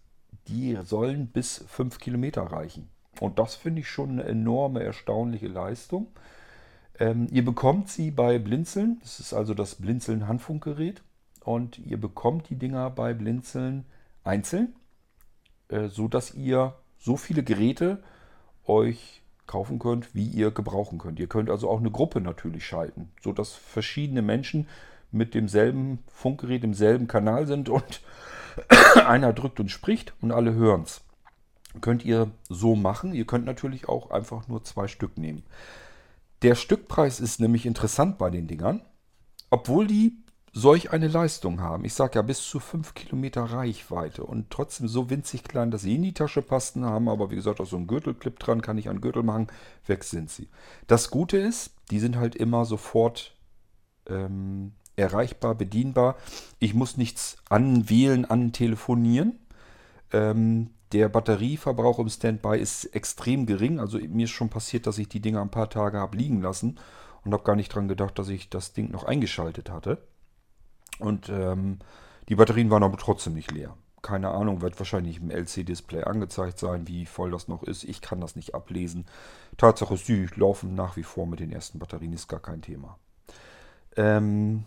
die 0.47 0.77
sollen 0.83 1.27
bis 1.27 1.63
5 1.67 1.99
Kilometer 1.99 2.41
reichen. 2.41 2.89
Und 3.19 3.39
das 3.39 3.55
finde 3.55 3.81
ich 3.81 3.89
schon 3.89 4.11
eine 4.11 4.23
enorme, 4.23 4.83
erstaunliche 4.83 5.47
Leistung. 5.47 6.07
Ähm, 6.99 7.27
ihr 7.31 7.45
bekommt 7.45 7.89
sie 7.89 8.11
bei 8.11 8.39
Blinzeln. 8.39 8.97
Das 9.01 9.19
ist 9.19 9.33
also 9.33 9.53
das 9.53 9.75
Blinzeln 9.75 10.27
Handfunkgerät. 10.27 11.03
Und 11.43 11.77
ihr 11.79 11.99
bekommt 11.99 12.49
die 12.49 12.55
Dinger 12.55 12.89
bei 12.89 13.13
Blinzeln 13.13 13.85
einzeln, 14.23 14.73
äh, 15.69 15.87
so 15.87 16.07
dass 16.07 16.33
ihr 16.33 16.75
so 16.99 17.17
viele 17.17 17.43
Geräte 17.43 18.01
euch 18.65 19.21
kaufen 19.45 19.79
könnt, 19.79 20.15
wie 20.15 20.27
ihr 20.27 20.51
gebrauchen 20.51 20.99
könnt. 20.99 21.19
Ihr 21.19 21.27
könnt 21.27 21.49
also 21.49 21.69
auch 21.69 21.79
eine 21.79 21.91
Gruppe 21.91 22.21
natürlich 22.21 22.65
schalten, 22.65 23.11
so 23.21 23.33
dass 23.33 23.53
verschiedene 23.53 24.21
Menschen 24.21 24.67
mit 25.11 25.33
demselben 25.33 25.99
Funkgerät 26.07 26.63
im 26.63 26.73
selben 26.73 27.07
Kanal 27.07 27.45
sind 27.45 27.69
und 27.69 28.01
einer 29.05 29.33
drückt 29.33 29.59
und 29.59 29.69
spricht 29.69 30.13
und 30.21 30.31
alle 30.31 30.53
hören 30.53 30.83
es. 30.83 31.01
Könnt 31.81 32.05
ihr 32.05 32.31
so 32.49 32.75
machen. 32.75 33.13
Ihr 33.13 33.25
könnt 33.25 33.45
natürlich 33.45 33.89
auch 33.89 34.11
einfach 34.11 34.47
nur 34.47 34.63
zwei 34.63 34.87
Stück 34.87 35.17
nehmen. 35.17 35.43
Der 36.41 36.55
Stückpreis 36.55 37.19
ist 37.19 37.39
nämlich 37.39 37.65
interessant 37.65 38.17
bei 38.17 38.29
den 38.29 38.47
Dingern, 38.47 38.81
obwohl 39.49 39.87
die 39.87 40.22
solch 40.53 40.91
eine 40.91 41.07
Leistung 41.07 41.61
haben. 41.61 41.83
Ich 41.83 41.95
sage 41.95 42.15
ja 42.15 42.21
bis 42.21 42.47
zu 42.47 42.59
5 42.59 42.93
Kilometer 42.93 43.43
Reichweite 43.43 44.23
und 44.23 44.51
trotzdem 44.51 44.87
so 44.87 45.09
winzig 45.09 45.43
klein, 45.43 45.71
dass 45.71 45.81
sie 45.81 45.95
in 45.95 46.03
die 46.03 46.13
Tasche 46.13 46.43
passen 46.43 46.85
haben. 46.85 47.09
Aber 47.09 47.31
wie 47.31 47.35
gesagt, 47.35 47.59
auch 47.59 47.65
so 47.65 47.75
ein 47.75 47.87
Gürtelclip 47.87 48.37
dran 48.39 48.61
kann 48.61 48.77
ich 48.77 48.87
an 48.87 49.01
Gürtel 49.01 49.23
machen. 49.23 49.47
Weg 49.87 50.03
sind 50.03 50.29
sie. 50.29 50.49
Das 50.85 51.09
Gute 51.09 51.37
ist, 51.37 51.71
die 51.89 51.99
sind 51.99 52.17
halt 52.17 52.35
immer 52.35 52.65
sofort 52.65 53.35
ähm, 54.07 54.73
erreichbar, 54.95 55.55
bedienbar. 55.55 56.17
Ich 56.59 56.75
muss 56.75 56.97
nichts 56.97 57.37
anwählen, 57.49 58.25
antelefonieren. 58.25 59.39
Ähm, 60.11 60.69
der 60.91 61.09
Batterieverbrauch 61.09 61.97
im 61.97 62.09
Standby 62.09 62.59
ist 62.59 62.85
extrem 62.85 63.47
gering. 63.47 63.79
Also 63.79 63.97
mir 63.97 64.25
ist 64.25 64.31
schon 64.31 64.51
passiert, 64.51 64.85
dass 64.85 64.99
ich 64.99 65.09
die 65.09 65.19
Dinger 65.21 65.41
ein 65.41 65.49
paar 65.49 65.71
Tage 65.71 65.97
habe 65.97 66.15
liegen 66.15 66.43
lassen 66.43 66.77
und 67.25 67.33
habe 67.33 67.43
gar 67.43 67.55
nicht 67.55 67.73
dran 67.73 67.87
gedacht, 67.87 68.19
dass 68.19 68.29
ich 68.29 68.51
das 68.51 68.73
Ding 68.73 68.91
noch 68.91 69.03
eingeschaltet 69.03 69.71
hatte. 69.71 69.97
Und 70.99 71.29
ähm, 71.29 71.79
die 72.29 72.35
Batterien 72.35 72.69
waren 72.69 72.83
aber 72.83 72.97
trotzdem 72.97 73.33
nicht 73.33 73.51
leer. 73.51 73.75
Keine 74.01 74.31
Ahnung, 74.31 74.61
wird 74.61 74.77
wahrscheinlich 74.79 75.21
im 75.21 75.31
LC-Display 75.31 76.03
angezeigt 76.03 76.59
sein, 76.59 76.87
wie 76.87 77.05
voll 77.05 77.31
das 77.31 77.47
noch 77.47 77.63
ist. 77.63 77.83
Ich 77.83 78.01
kann 78.01 78.19
das 78.19 78.35
nicht 78.35 78.53
ablesen. 78.53 79.05
Tatsache 79.57 79.93
ist, 79.93 80.07
die 80.07 80.27
laufen 80.35 80.75
nach 80.75 80.97
wie 80.97 81.03
vor 81.03 81.25
mit 81.25 81.39
den 81.39 81.51
ersten 81.51 81.79
Batterien, 81.79 82.11
ist 82.11 82.27
gar 82.27 82.41
kein 82.41 82.61
Thema. 82.61 82.99
Ähm, 83.95 84.65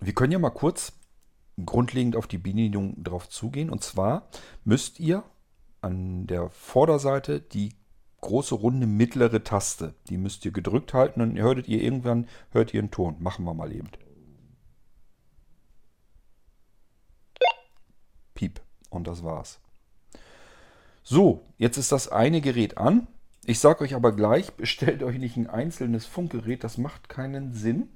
wir 0.00 0.12
können 0.12 0.32
ja 0.32 0.40
mal 0.40 0.50
kurz 0.50 0.92
grundlegend 1.64 2.16
auf 2.16 2.26
die 2.26 2.38
Bedienung 2.38 3.02
drauf 3.02 3.28
zugehen. 3.28 3.70
Und 3.70 3.82
zwar 3.82 4.28
müsst 4.64 4.98
ihr 4.98 5.22
an 5.80 6.26
der 6.26 6.50
Vorderseite 6.50 7.40
die 7.40 7.76
große 8.20 8.54
runde 8.54 8.86
mittlere 8.86 9.42
Taste, 9.42 9.94
die 10.08 10.16
müsst 10.16 10.44
ihr 10.44 10.52
gedrückt 10.52 10.94
halten 10.94 11.20
und 11.20 11.38
hörtet 11.38 11.68
ihr 11.68 11.82
irgendwann, 11.82 12.28
hört 12.50 12.72
ihr 12.72 12.80
einen 12.80 12.90
Ton. 12.90 13.16
Machen 13.18 13.44
wir 13.44 13.54
mal 13.54 13.72
eben. 13.72 13.88
Und 18.92 19.06
das 19.06 19.24
war's. 19.24 19.58
So, 21.02 21.42
jetzt 21.58 21.78
ist 21.78 21.90
das 21.92 22.08
eine 22.08 22.40
Gerät 22.40 22.76
an. 22.76 23.08
Ich 23.44 23.58
sage 23.58 23.82
euch 23.82 23.94
aber 23.94 24.12
gleich, 24.12 24.52
bestellt 24.56 25.02
euch 25.02 25.18
nicht 25.18 25.36
ein 25.36 25.48
einzelnes 25.48 26.06
Funkgerät, 26.06 26.62
das 26.62 26.78
macht 26.78 27.08
keinen 27.08 27.52
Sinn. 27.54 27.88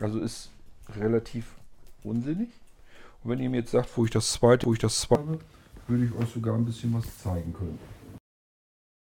Also 0.00 0.18
ist 0.18 0.50
relativ 0.88 1.54
unsinnig. 2.02 2.48
Und 3.22 3.30
wenn 3.30 3.40
ihr 3.40 3.50
mir 3.50 3.58
jetzt 3.58 3.70
sagt, 3.70 3.96
wo 3.96 4.04
ich 4.04 4.10
das 4.10 4.32
zweite, 4.32 4.66
wo 4.66 4.72
ich 4.72 4.78
das 4.78 5.00
zweite, 5.00 5.38
würde 5.86 6.04
ich 6.04 6.12
euch 6.14 6.30
sogar 6.30 6.54
ein 6.56 6.64
bisschen 6.64 6.94
was 6.94 7.18
zeigen 7.18 7.52
können. 7.52 7.78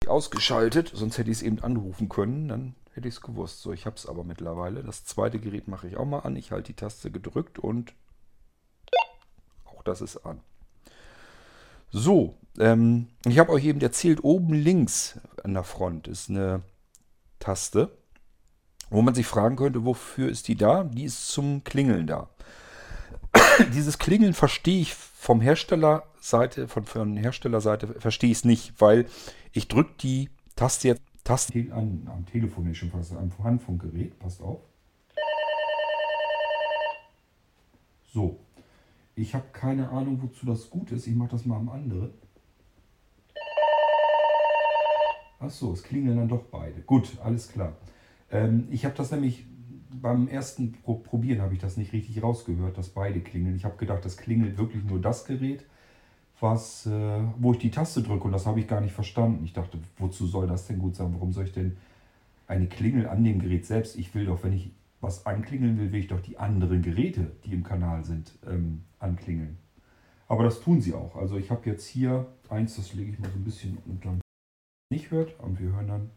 Ausgeschaltet, 0.08 0.92
sonst 0.94 1.18
hätte 1.18 1.32
ich 1.32 1.38
es 1.38 1.44
eben 1.44 1.60
anrufen 1.62 2.10
können, 2.10 2.48
dann 2.48 2.76
hätte 2.94 3.08
ich 3.08 3.16
es 3.16 3.22
gewusst. 3.22 3.62
So, 3.62 3.72
ich 3.72 3.86
habe 3.86 3.96
es 3.96 4.06
aber 4.06 4.24
mittlerweile. 4.24 4.84
Das 4.84 5.06
zweite 5.06 5.40
Gerät 5.40 5.68
mache 5.68 5.88
ich 5.88 5.98
auch 5.98 6.06
mal 6.06 6.20
an. 6.20 6.36
Ich 6.36 6.52
halte 6.52 6.74
die 6.74 6.76
Taste 6.76 7.10
gedrückt 7.10 7.58
und 7.58 7.94
auch 9.66 9.82
das 9.84 10.02
ist 10.02 10.18
an. 10.26 10.42
So, 11.98 12.36
ähm, 12.60 13.08
ich 13.26 13.40
habe 13.40 13.54
euch 13.54 13.64
eben 13.64 13.80
erzählt, 13.80 14.22
oben 14.22 14.54
links 14.54 15.18
an 15.46 15.54
der 15.54 15.64
Front 15.64 16.10
ist 16.10 16.30
eine 16.30 16.62
Taste, 17.40 17.90
wo 18.90 19.02
man 19.02 19.16
sich 19.16 19.26
fragen 19.26 19.56
könnte, 19.56 19.86
wofür 19.86 20.28
ist 20.28 20.50
die 20.50 20.56
da? 20.58 20.84
Die 20.84 21.06
ist 21.06 21.30
zum 21.30 21.64
Klingeln 21.64 22.06
da. 22.06 22.30
Dieses 23.74 23.98
Klingeln 23.98 24.34
verstehe 24.34 24.82
ich 24.82 24.94
vom 24.94 25.40
Herstellerseite, 25.40 26.68
von, 26.68 26.84
von 26.84 27.16
Herstellerseite 27.16 27.88
verstehe 28.02 28.32
ich 28.32 28.40
es 28.40 28.44
nicht, 28.44 28.74
weil 28.80 29.06
ich 29.54 29.70
drücke 29.70 29.94
die 30.02 30.30
Taste 30.58 30.90
jetzt 30.90 31.02
Taste 31.24 31.72
an, 31.72 32.10
am 32.14 32.26
Telefon 32.26 32.70
ist 32.70 32.80
schon 32.80 32.92
fast 32.92 33.14
am 33.14 33.32
Handfunkgerät, 33.42 34.20
passt 34.20 34.42
auf. 34.42 34.60
So, 38.14 38.45
ich 39.16 39.34
habe 39.34 39.46
keine 39.54 39.90
Ahnung, 39.90 40.22
wozu 40.22 40.46
das 40.46 40.70
gut 40.70 40.92
ist. 40.92 41.08
Ich 41.08 41.16
mache 41.16 41.30
das 41.30 41.46
mal 41.46 41.58
am 41.58 41.70
anderen. 41.70 42.12
Achso, 45.40 45.72
es 45.72 45.84
klingeln 45.84 46.18
dann 46.18 46.28
doch 46.28 46.44
beide. 46.44 46.82
Gut, 46.82 47.18
alles 47.24 47.50
klar. 47.50 47.74
Ähm, 48.32 48.68
ich 48.72 48.86
habe 48.86 48.96
das 48.96 49.12
nämlich 49.12 49.46
beim 50.02 50.28
ersten 50.28 50.74
Pro 50.74 50.96
Probieren 50.96 51.42
habe 51.42 51.54
ich 51.54 51.60
das 51.60 51.78
nicht 51.78 51.94
richtig 51.94 52.22
rausgehört, 52.22 52.78
dass 52.78 52.90
beide 52.90 53.22
klingeln. 53.22 53.56
Ich 53.56 53.66
habe 53.66 53.78
gedacht, 53.78 54.04
das 54.04 54.18
klingelt 54.18 54.58
wirklich 54.58 54.84
nur 54.84 55.00
das 55.00 55.26
Gerät, 55.26 55.64
was, 56.40 56.86
äh, 56.86 57.20
wo 57.38 57.54
ich 57.54 57.60
die 57.60 57.72
Taste 57.72 58.02
drücke 58.02 58.26
und 58.26 58.34
das 58.34 58.46
habe 58.46 58.60
ich 58.60 58.68
gar 58.68 58.82
nicht 58.82 58.94
verstanden. 58.94 59.46
Ich 59.46 59.54
dachte, 59.54 59.78
wozu 59.98 60.28
soll 60.28 60.48
das 60.48 60.68
denn 60.68 60.80
gut 60.80 60.96
sein? 60.96 61.14
Warum 61.14 61.32
soll 61.32 61.46
ich 61.46 61.54
denn 61.54 61.78
eine 62.48 62.68
Klingel 62.68 63.08
an 63.08 63.24
dem 63.24 63.40
Gerät 63.40 63.66
selbst? 63.66 63.96
Ich 63.96 64.14
will 64.14 64.26
doch, 64.26 64.44
wenn 64.44 64.54
ich 64.54 64.72
was 65.02 65.26
anklingeln 65.26 65.78
will, 65.80 65.92
will 65.92 66.00
ich 66.00 66.08
doch 66.08 66.22
die 66.22 66.38
anderen 66.38 66.82
Geräte, 66.82 67.32
die 67.46 67.54
im 67.54 67.64
Kanal 67.64 68.04
sind, 68.04 68.32
ähm, 68.48 68.84
anklingeln. 69.00 69.58
Aber 70.28 70.44
das 70.44 70.62
tun 70.62 70.82
sie 70.82 70.94
auch. 70.94 71.16
Also 71.16 71.38
ich 71.38 71.52
habe 71.52 71.70
jetzt 71.70 71.86
hier 71.86 72.26
eins, 72.50 72.76
das 72.76 72.94
lege 72.94 73.12
ich 73.12 73.20
mal 73.20 73.30
so 73.30 73.38
ein 73.38 73.44
bisschen 73.44 73.78
unter. 73.86 74.16
Nicht 74.90 75.12
hört, 75.12 75.40
und 75.40 75.60
wir 75.60 75.72
hören 75.72 75.88
dann. 75.88 76.10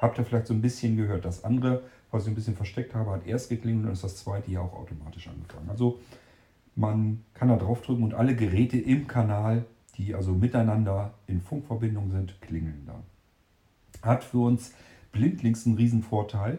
Habt 0.00 0.18
ihr 0.18 0.24
vielleicht 0.24 0.46
so 0.46 0.54
ein 0.54 0.60
bisschen 0.60 0.96
gehört. 0.96 1.24
Das 1.24 1.44
andere, 1.44 1.82
was 2.10 2.24
ich 2.24 2.28
ein 2.28 2.34
bisschen 2.34 2.56
versteckt 2.56 2.94
habe, 2.94 3.10
hat 3.10 3.26
erst 3.26 3.48
geklingelt 3.48 3.86
und 3.86 3.92
ist 3.92 4.04
das 4.04 4.16
zweite 4.16 4.48
hier 4.48 4.60
auch 4.60 4.74
automatisch 4.74 5.28
angefangen. 5.28 5.70
Also 5.70 6.00
man 6.74 7.24
kann 7.32 7.48
da 7.48 7.56
drauf 7.56 7.80
drücken 7.80 8.04
und 8.04 8.14
alle 8.14 8.36
Geräte 8.36 8.78
im 8.78 9.06
Kanal, 9.06 9.64
die 9.96 10.14
also 10.14 10.32
miteinander 10.32 11.14
in 11.26 11.40
Funkverbindung 11.40 12.10
sind, 12.10 12.40
klingeln 12.42 12.84
dann. 12.86 13.02
Hat 14.02 14.22
für 14.22 14.38
uns 14.38 14.74
blindlings 15.16 15.66
einen 15.66 15.76
Riesenvorteil. 15.76 16.58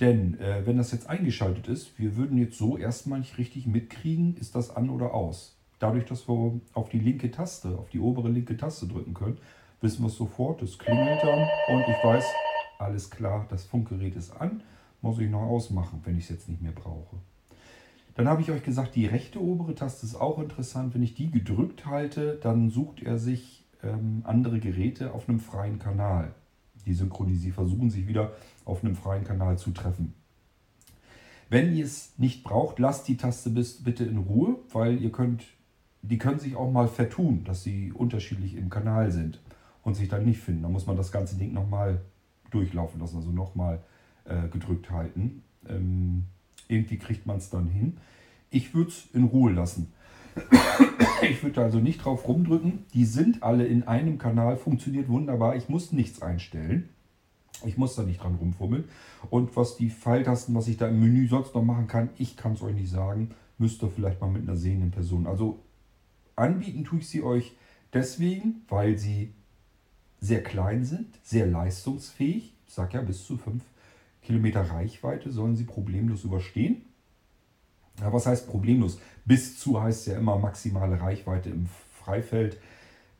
Denn 0.00 0.38
äh, 0.40 0.64
wenn 0.64 0.76
das 0.76 0.92
jetzt 0.92 1.08
eingeschaltet 1.08 1.66
ist, 1.68 1.98
wir 1.98 2.16
würden 2.16 2.38
jetzt 2.38 2.56
so 2.56 2.76
erstmal 2.76 3.18
nicht 3.18 3.36
richtig 3.38 3.66
mitkriegen, 3.66 4.36
ist 4.36 4.54
das 4.54 4.74
an 4.74 4.90
oder 4.90 5.12
aus. 5.12 5.56
Dadurch, 5.80 6.04
dass 6.04 6.28
wir 6.28 6.60
auf 6.72 6.88
die 6.88 6.98
linke 6.98 7.30
Taste, 7.30 7.76
auf 7.78 7.88
die 7.90 8.00
obere 8.00 8.28
linke 8.28 8.56
Taste 8.56 8.86
drücken 8.86 9.14
können, 9.14 9.38
wissen 9.80 10.02
wir 10.02 10.08
es 10.08 10.16
sofort, 10.16 10.62
es 10.62 10.78
klingelt 10.78 11.22
dann 11.22 11.48
und 11.68 11.82
ich 11.82 12.04
weiß, 12.04 12.24
alles 12.78 13.10
klar, 13.10 13.46
das 13.48 13.64
Funkgerät 13.64 14.16
ist 14.16 14.32
an, 14.40 14.62
muss 15.02 15.18
ich 15.18 15.30
noch 15.30 15.42
ausmachen, 15.42 16.00
wenn 16.04 16.16
ich 16.16 16.24
es 16.24 16.30
jetzt 16.30 16.48
nicht 16.48 16.62
mehr 16.62 16.72
brauche. 16.72 17.16
Dann 18.14 18.28
habe 18.28 18.42
ich 18.42 18.50
euch 18.50 18.64
gesagt, 18.64 18.96
die 18.96 19.06
rechte 19.06 19.40
obere 19.40 19.76
Taste 19.76 20.04
ist 20.04 20.16
auch 20.16 20.40
interessant. 20.40 20.94
Wenn 20.94 21.04
ich 21.04 21.14
die 21.14 21.30
gedrückt 21.30 21.86
halte, 21.86 22.38
dann 22.42 22.70
sucht 22.70 23.00
er 23.02 23.18
sich 23.18 23.64
ähm, 23.84 24.22
andere 24.24 24.58
Geräte 24.58 25.12
auf 25.12 25.28
einem 25.28 25.38
freien 25.38 25.78
Kanal 25.78 26.34
die 26.88 26.94
synchronisieren, 26.94 27.54
versuchen 27.54 27.90
sich 27.90 28.08
wieder 28.08 28.32
auf 28.64 28.82
einem 28.82 28.96
freien 28.96 29.24
Kanal 29.24 29.58
zu 29.58 29.70
treffen. 29.70 30.14
Wenn 31.50 31.74
ihr 31.74 31.84
es 31.84 32.12
nicht 32.18 32.44
braucht, 32.44 32.78
lasst 32.78 33.08
die 33.08 33.16
Taste 33.16 33.50
bitte 33.50 34.04
in 34.04 34.18
Ruhe, 34.18 34.56
weil 34.72 35.00
ihr 35.00 35.10
könnt, 35.10 35.44
die 36.02 36.18
können 36.18 36.38
sich 36.38 36.56
auch 36.56 36.70
mal 36.70 36.88
vertun, 36.88 37.44
dass 37.44 37.62
sie 37.62 37.92
unterschiedlich 37.92 38.54
im 38.56 38.68
Kanal 38.68 39.10
sind 39.10 39.40
und 39.82 39.94
sich 39.94 40.08
dann 40.08 40.24
nicht 40.24 40.40
finden. 40.40 40.62
Da 40.62 40.68
muss 40.68 40.86
man 40.86 40.96
das 40.96 41.10
ganze 41.10 41.36
Ding 41.36 41.52
nochmal 41.54 42.00
durchlaufen 42.50 43.00
lassen, 43.00 43.16
also 43.16 43.30
nochmal 43.30 43.82
äh, 44.24 44.48
gedrückt 44.48 44.90
halten. 44.90 45.42
Ähm, 45.68 46.24
irgendwie 46.68 46.98
kriegt 46.98 47.26
man 47.26 47.38
es 47.38 47.48
dann 47.48 47.68
hin. 47.68 47.96
Ich 48.50 48.74
würde 48.74 48.90
es 48.90 49.08
in 49.12 49.24
Ruhe 49.24 49.52
lassen. 49.52 49.92
Ich 51.22 51.42
würde 51.42 51.62
also 51.62 51.78
nicht 51.78 52.04
drauf 52.04 52.26
rumdrücken. 52.26 52.84
Die 52.94 53.04
sind 53.04 53.42
alle 53.42 53.66
in 53.66 53.86
einem 53.88 54.18
Kanal, 54.18 54.56
funktioniert 54.56 55.08
wunderbar. 55.08 55.56
Ich 55.56 55.68
muss 55.68 55.92
nichts 55.92 56.22
einstellen. 56.22 56.88
Ich 57.64 57.76
muss 57.76 57.96
da 57.96 58.04
nicht 58.04 58.22
dran 58.22 58.36
rumfummeln. 58.36 58.84
Und 59.30 59.56
was 59.56 59.76
die 59.76 59.90
Pfeiltasten, 59.90 60.54
was 60.54 60.68
ich 60.68 60.76
da 60.76 60.88
im 60.88 61.00
Menü 61.00 61.26
sonst 61.26 61.54
noch 61.54 61.64
machen 61.64 61.88
kann, 61.88 62.10
ich 62.18 62.36
kann 62.36 62.52
es 62.52 62.62
euch 62.62 62.74
nicht 62.74 62.90
sagen. 62.90 63.30
Müsst 63.58 63.82
ihr 63.82 63.90
vielleicht 63.90 64.20
mal 64.20 64.30
mit 64.30 64.42
einer 64.42 64.56
sehenden 64.56 64.92
Person. 64.92 65.26
Also 65.26 65.58
anbieten 66.36 66.84
tue 66.84 67.00
ich 67.00 67.08
sie 67.08 67.22
euch 67.22 67.56
deswegen, 67.92 68.62
weil 68.68 68.96
sie 68.96 69.32
sehr 70.20 70.42
klein 70.42 70.84
sind, 70.84 71.08
sehr 71.22 71.46
leistungsfähig. 71.46 72.54
Ich 72.66 72.74
sage 72.74 72.94
ja, 72.94 73.02
bis 73.02 73.24
zu 73.24 73.36
5 73.36 73.62
Kilometer 74.22 74.62
Reichweite 74.62 75.30
sollen 75.30 75.56
sie 75.56 75.64
problemlos 75.64 76.24
überstehen. 76.24 76.82
Ja, 78.00 78.12
was 78.12 78.26
heißt 78.26 78.48
problemlos? 78.48 79.00
Bis 79.24 79.58
zu 79.58 79.80
heißt 79.80 80.06
ja 80.06 80.18
immer 80.18 80.38
maximale 80.38 81.00
Reichweite 81.00 81.50
im 81.50 81.68
Freifeld. 82.04 82.58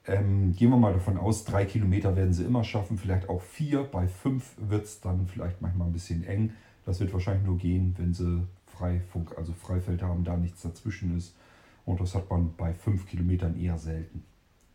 Ähm, 0.07 0.55
gehen 0.55 0.71
wir 0.71 0.79
mal 0.79 0.95
davon 0.95 1.19
aus, 1.19 1.45
drei 1.45 1.67
Kilometer 1.67 2.17
werden 2.17 2.33
sie 2.33 2.45
immer 2.45 2.65
schaffen, 2.65 2.97
vielleicht 2.97 3.29
auch 3.29 3.43
vier. 3.43 3.83
Bei 3.85 4.09
fünf 4.09 4.53
wird 4.57 4.85
es 4.87 5.01
dann 5.01 5.27
vielleicht 5.27 5.61
manchmal 5.61 5.89
ein 5.89 5.93
bisschen 5.93 6.25
eng. 6.25 6.53
Das 6.87 7.01
wird 7.01 7.13
wahrscheinlich 7.13 7.45
nur 7.45 7.59
gehen, 7.59 7.95
wenn 7.99 8.15
sie 8.15 8.47
Freifunk, 8.67 9.37
also 9.37 9.53
Freifeld 9.53 10.03
haben, 10.03 10.25
da 10.25 10.37
nichts 10.37 10.63
dazwischen 10.63 11.17
ist. 11.17 11.37
Und 11.85 12.01
das 12.01 12.15
hat 12.15 12.31
man 12.31 12.55
bei 12.57 12.73
fünf 12.73 13.07
Kilometern 13.07 13.59
eher 13.61 13.77
selten. 13.77 14.25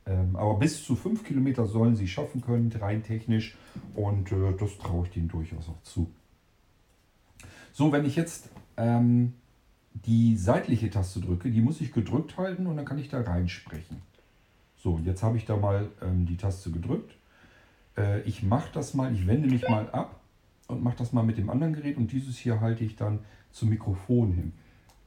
Ähm, 0.06 0.36
aber 0.36 0.56
bis 0.56 0.84
zu 0.84 0.96
fünf 0.96 1.24
Kilometer 1.24 1.66
sollen 1.66 1.96
sie 1.96 2.08
schaffen 2.08 2.42
können, 2.42 2.72
rein 2.80 3.04
technisch. 3.04 3.58
Und 3.96 4.32
äh, 4.32 4.54
das 4.60 4.78
traue 4.78 5.06
ich 5.06 5.14
denen 5.14 5.30
durchaus 5.30 5.70
auch 5.70 5.82
zu. 5.84 6.12
So, 7.72 7.92
wenn 7.92 8.06
ich 8.06 8.16
jetzt 8.16 8.50
ähm, 8.78 9.34
die 9.94 10.36
seitliche 10.38 10.90
Taste 10.90 11.20
drücke, 11.20 11.50
die 11.50 11.62
muss 11.62 11.82
ich 11.82 11.94
gedrückt 11.94 12.38
halten 12.38 12.68
und 12.68 12.78
dann 12.78 12.86
kann 12.86 12.98
ich 12.98 13.10
da 13.10 13.22
reinsprechen. 13.22 14.02
So, 14.78 15.00
jetzt 15.06 15.24
habe 15.24 15.38
ich 15.38 15.46
da 15.46 15.56
mal 15.56 15.90
ähm, 16.02 16.26
die 16.26 16.36
Taste 16.36 16.72
gedrückt. 16.72 17.16
Äh, 17.98 18.22
ich 18.22 18.44
mache 18.44 18.70
das 18.74 18.94
mal, 18.94 19.14
ich 19.14 19.28
wende 19.28 19.48
mich 19.48 19.68
mal 19.70 19.90
ab 19.92 20.20
und 20.68 20.84
mache 20.84 20.98
das 20.98 21.14
mal 21.14 21.24
mit 21.24 21.38
dem 21.38 21.50
anderen 21.50 21.74
Gerät 21.74 21.98
und 21.98 22.12
dieses 22.12 22.38
hier 22.38 22.60
halte 22.60 22.84
ich 22.84 22.96
dann 22.96 23.20
zum 23.52 23.70
Mikrofon 23.70 24.34
hin. 24.34 24.54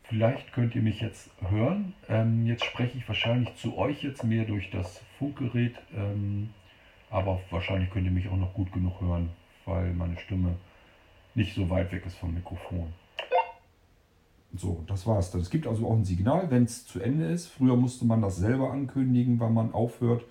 Vielleicht 0.05 0.53
könnt 0.53 0.75
ihr 0.77 0.83
mich 0.83 1.01
jetzt 1.01 1.31
hören. 1.41 1.93
Ähm, 2.09 2.47
jetzt 2.47 2.65
spreche 2.65 2.97
ich 2.97 3.09
wahrscheinlich 3.09 3.55
zu 3.57 3.77
euch 3.77 4.05
jetzt 4.05 4.23
mehr 4.23 4.45
durch 4.45 4.71
das 4.71 5.03
Funkgerät, 5.19 5.75
ähm, 5.93 6.51
aber 7.11 7.41
wahrscheinlich 7.51 7.91
könnt 7.91 8.07
ihr 8.07 8.13
mich 8.13 8.29
auch 8.29 8.37
noch 8.37 8.55
gut 8.55 8.73
genug 8.73 9.01
hören, 9.01 9.31
weil 9.65 9.93
meine 9.93 10.17
Stimme 10.19 10.55
nicht 11.35 11.55
so 11.55 11.69
weit 11.69 11.91
weg 11.91 12.07
ist 12.07 12.17
vom 12.17 12.35
Mikrofon. 12.35 12.93
So, 14.55 14.85
das 14.87 15.07
war's 15.07 15.31
dann. 15.31 15.41
Es 15.41 15.51
gibt 15.51 15.67
also 15.67 15.87
auch 15.87 15.95
ein 15.95 16.05
Signal, 16.05 16.51
wenn 16.51 16.65
es 16.65 16.87
zu 16.87 17.01
Ende 17.01 17.27
ist. 17.27 17.49
Früher 17.49 17.77
musste 17.77 18.05
man 18.05 18.23
das 18.23 18.37
selber 18.37 18.73
ankündigen, 18.73 19.39
wann 19.41 19.55
man 19.55 19.73
aufhört 19.73 20.25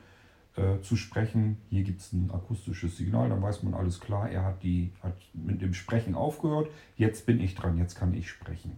äh, 0.56 0.82
zu 0.82 0.96
sprechen. 0.96 1.58
Hier 1.70 1.84
gibt 1.84 2.02
es 2.02 2.14
ein 2.14 2.32
akustisches 2.32 2.98
Signal, 2.98 3.30
dann 3.30 3.42
weiß 3.42 3.64
man 3.64 3.74
alles 3.74 4.00
klar. 4.00 4.30
Er 4.30 4.44
hat, 4.44 4.64
die, 4.64 4.92
hat 5.04 5.18
mit 5.34 5.62
dem 5.62 5.74
Sprechen 5.74 6.16
aufgehört. 6.16 6.70
Jetzt 6.98 7.26
bin 7.26 7.40
ich 7.40 7.56
dran, 7.56 7.78
jetzt 7.78 7.96
kann 7.96 8.14
ich 8.14 8.30
sprechen. 8.30 8.78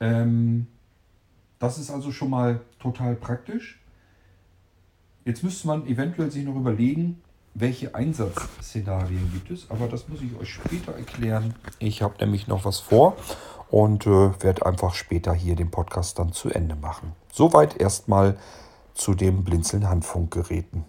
Ähm, 0.00 0.66
das 1.58 1.78
ist 1.78 1.90
also 1.90 2.12
schon 2.12 2.30
mal 2.30 2.60
total 2.78 3.14
praktisch. 3.14 3.80
Jetzt 5.24 5.44
müsste 5.44 5.66
man 5.66 5.86
eventuell 5.86 6.30
sich 6.30 6.44
noch 6.44 6.56
überlegen, 6.56 7.20
welche 7.54 7.94
Einsatzszenarien 7.94 9.30
gibt 9.32 9.50
es, 9.50 9.70
aber 9.70 9.88
das 9.88 10.08
muss 10.08 10.20
ich 10.22 10.38
euch 10.38 10.48
später 10.48 10.92
erklären. 10.92 11.54
Ich 11.78 12.02
habe 12.02 12.14
nämlich 12.20 12.46
noch 12.46 12.64
was 12.64 12.78
vor 12.78 13.16
und 13.70 14.06
äh, 14.06 14.42
werde 14.42 14.66
einfach 14.66 14.94
später 14.94 15.34
hier 15.34 15.56
den 15.56 15.70
Podcast 15.70 16.18
dann 16.18 16.32
zu 16.32 16.50
Ende 16.50 16.76
machen. 16.76 17.12
Soweit 17.32 17.80
erstmal 17.80 18.36
zu 18.94 19.14
den 19.14 19.44
Blinzeln-Handfunkgeräten. 19.44 20.84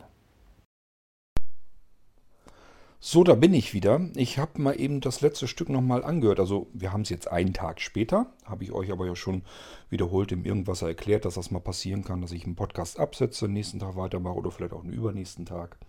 So, 3.04 3.24
da 3.24 3.34
bin 3.34 3.56
ich 3.56 3.74
wieder. 3.74 4.00
Ich 4.14 4.38
habe 4.38 4.62
mal 4.62 4.80
eben 4.80 5.02
das 5.02 5.22
letzte 5.22 5.48
Stück 5.48 5.70
nochmal 5.70 6.04
angehört. 6.04 6.40
Also 6.40 6.68
wir 6.72 6.94
haben 6.94 7.02
es 7.02 7.10
jetzt 7.10 7.32
einen 7.32 7.52
Tag 7.52 7.82
später. 7.82 8.28
Habe 8.46 8.64
ich 8.64 8.74
euch 8.74 8.92
aber 8.92 9.08
ja 9.08 9.16
schon 9.16 9.42
wiederholt 9.90 10.32
im 10.32 10.46
Irgendwas 10.46 10.84
erklärt, 10.84 11.26
dass 11.26 11.34
das 11.34 11.50
mal 11.50 11.62
passieren 11.62 12.04
kann, 12.04 12.22
dass 12.22 12.32
ich 12.32 12.46
einen 12.46 12.56
Podcast 12.56 13.00
absetze, 13.00 13.48
nächsten 13.48 13.80
Tag 13.80 13.96
weitermache 13.96 14.36
oder 14.36 14.52
vielleicht 14.52 14.74
auch 14.74 14.84
einen 14.84 14.94
übernächsten 14.94 15.48
Tag. 15.48 15.80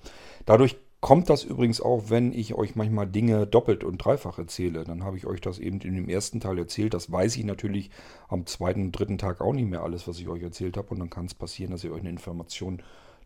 Dadurch 0.47 0.79
kommt 1.03 1.29
das 1.29 1.45
übrigens 1.45 1.83
auch, 1.83 2.05
wenn 2.09 2.33
ich 2.33 2.55
euch 2.55 2.77
manchmal 2.77 3.07
Dinge 3.07 3.47
doppelt 3.47 3.85
und 3.85 3.99
dreifach 3.99 4.39
erzähle. 4.39 4.85
Dann 4.85 5.05
habe 5.05 5.19
ich 5.19 5.27
euch 5.27 5.43
das 5.43 5.59
eben 5.59 5.83
in 5.83 5.95
dem 5.95 6.09
ersten 6.09 6.41
Teil 6.41 6.57
erzählt. 6.57 6.95
Das 6.95 7.13
weiß 7.13 7.37
ich 7.37 7.45
natürlich 7.45 7.91
am 8.29 8.47
zweiten 8.47 8.85
und 8.85 8.93
dritten 8.93 9.19
Tag 9.19 9.43
auch 9.43 9.53
nicht 9.53 9.69
mehr 9.69 9.83
alles, 9.83 10.09
was 10.09 10.19
ich 10.19 10.29
euch 10.29 10.43
erzählt 10.43 10.79
habe. 10.79 10.89
Und 10.89 11.01
dann 11.01 11.11
kann 11.11 11.27
es 11.27 11.35
passieren, 11.35 11.73
dass 11.73 11.85
ich 11.85 11.91
euch 11.91 12.01
eine 12.01 12.09
Information 12.09 12.83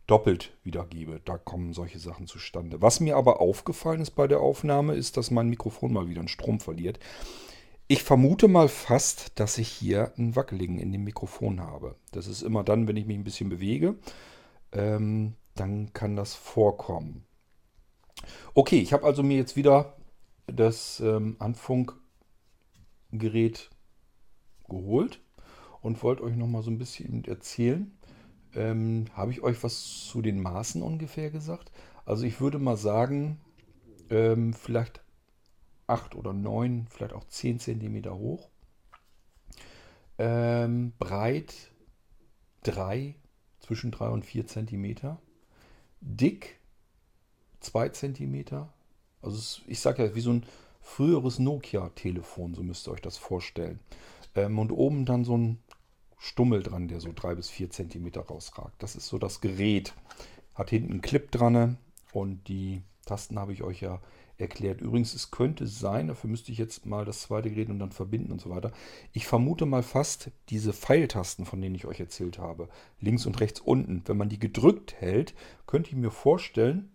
doppelt 0.07 0.57
wiedergebe. 0.63 1.21
Da 1.25 1.39
kommen 1.39 1.73
solche 1.73 1.99
Sachen 1.99 2.27
zustande. 2.27 2.81
Was 2.83 3.01
mir 3.01 3.17
aber 3.17 3.41
aufgefallen 3.41 4.01
ist 4.01 4.13
bei 4.13 4.27
der 4.27 4.41
Aufnahme, 4.41 4.95
ist, 4.95 5.17
dass 5.17 5.31
mein 5.31 5.49
Mikrofon 5.49 5.93
mal 5.93 6.09
wieder 6.09 6.21
einen 6.21 6.29
Strom 6.29 6.61
verliert. 6.61 6.99
Ich 7.89 8.03
vermute 8.03 8.49
mal 8.49 8.69
fast, 8.69 9.39
dass 9.39 9.59
ich 9.59 9.69
hier 9.69 10.13
einen 10.17 10.35
Wackeligen 10.35 10.79
in 10.79 10.93
dem 10.93 11.05
Mikrofon 11.05 11.61
habe. 11.61 11.95
Das 12.11 12.27
ist 12.27 12.43
immer 12.43 12.65
dann, 12.65 12.89
wenn 12.89 12.97
ich 12.97 13.07
mich 13.07 13.17
ein 13.17 13.25
bisschen 13.25 13.49
bewege, 13.49 13.97
ähm, 14.73 15.35
dann 15.55 15.93
kann 15.93 16.17
das 16.17 16.35
vorkommen. 16.35 17.25
Okay, 18.55 18.79
ich 18.79 18.93
habe 18.93 19.05
also 19.05 19.23
mir 19.23 19.37
jetzt 19.37 19.55
wieder 19.57 19.97
das 20.47 21.01
ähm, 21.01 21.37
Anfunkgerät 21.39 22.01
geholt 24.69 25.21
und 25.81 26.03
wollte 26.03 26.25
euch 26.25 26.35
noch 26.37 26.49
mal 26.49 26.63
so 26.63 26.71
ein 26.71 26.79
bisschen 26.79 27.25
erzählen, 27.25 27.96
ähm, 28.57 29.07
Habe 29.15 29.31
ich 29.33 29.43
euch 29.43 29.63
was 29.63 30.07
zu 30.07 30.23
den 30.23 30.41
Maßen 30.41 30.83
ungefähr 30.83 31.31
gesagt? 31.31 31.71
Also 32.05 32.25
ich 32.25 32.41
würde 32.41 32.59
mal 32.59 32.77
sagen, 32.77 33.39
ähm, 34.11 34.55
vielleicht 34.55 35.03
8 35.87 36.15
oder 36.15 36.33
9, 36.33 36.87
vielleicht 36.91 37.13
auch 37.13 37.25
10 37.25 37.61
cm 37.61 38.11
hoch. 38.11 38.49
Ähm, 40.19 40.93
breit 40.99 41.55
3, 42.63 43.15
zwischen 43.61 43.91
3 43.91 44.09
und 44.09 44.25
4 44.25 44.47
cm. 44.47 45.19
Dick 46.01 46.59
2 47.61 47.89
cm. 47.91 48.45
Also 49.23 49.63
ich 49.67 49.81
sage 49.81 50.05
ja, 50.05 50.15
wie 50.15 50.21
so 50.21 50.33
ein 50.33 50.47
früheres 50.81 51.39
Nokia-Telefon, 51.39 52.55
so 52.55 52.63
müsst 52.63 52.87
ihr 52.89 52.93
euch 52.93 53.03
das 53.03 53.19
vorstellen. 53.19 53.81
Ähm, 54.35 54.59
und 54.59 54.73
oben 54.73 55.05
dann 55.05 55.25
so 55.25 55.37
ein 55.37 55.59
Stummel 56.17 56.63
dran, 56.63 56.89
der 56.89 57.01
so 57.01 57.13
drei 57.15 57.35
bis 57.35 57.49
vier 57.49 57.71
Zentimeter 57.71 58.23
rausragt. 58.23 58.83
Das 58.83 58.97
ist 58.97 59.09
so 59.09 59.19
das 59.19 59.41
Gerät. 59.41 59.95
Hat 60.55 60.71
hinten 60.71 60.93
einen 60.93 61.03
Clip 61.03 61.31
dran 61.31 61.77
und 62.13 62.49
die 62.49 62.83
Tasten 63.05 63.39
habe 63.39 63.53
ich 63.53 63.63
euch 63.63 63.81
ja 63.81 64.01
erklärt. 64.39 64.81
Übrigens, 64.81 65.15
es 65.15 65.31
könnte 65.31 65.67
sein, 65.67 66.09
dafür 66.09 66.29
müsste 66.29 66.53
ich 66.53 66.59
jetzt 66.59 66.87
mal 66.87 67.05
das 67.05 67.23
zweite 67.23 67.51
Gerät 67.51 67.71
und 67.71 67.79
dann 67.79 67.93
verbinden 67.93 68.33
und 68.33 68.41
so 68.41 68.51
weiter. 68.51 68.73
Ich 69.13 69.27
vermute 69.27 69.67
mal 69.67 69.83
fast 69.83 70.31
diese 70.51 70.73
Pfeiltasten, 70.73 71.47
von 71.47 71.61
denen 71.61 71.75
ich 71.75 71.87
euch 71.87 72.01
erzählt 72.01 72.39
habe, 72.39 72.69
links 73.01 73.27
und 73.27 73.41
rechts 73.41 73.61
unten, 73.61 74.03
wenn 74.07 74.17
man 74.17 74.29
die 74.29 74.39
gedrückt 74.39 74.95
hält, 74.99 75.35
könnte 75.67 75.91
ich 75.91 75.97
mir 75.97 76.11
vorstellen, 76.11 76.91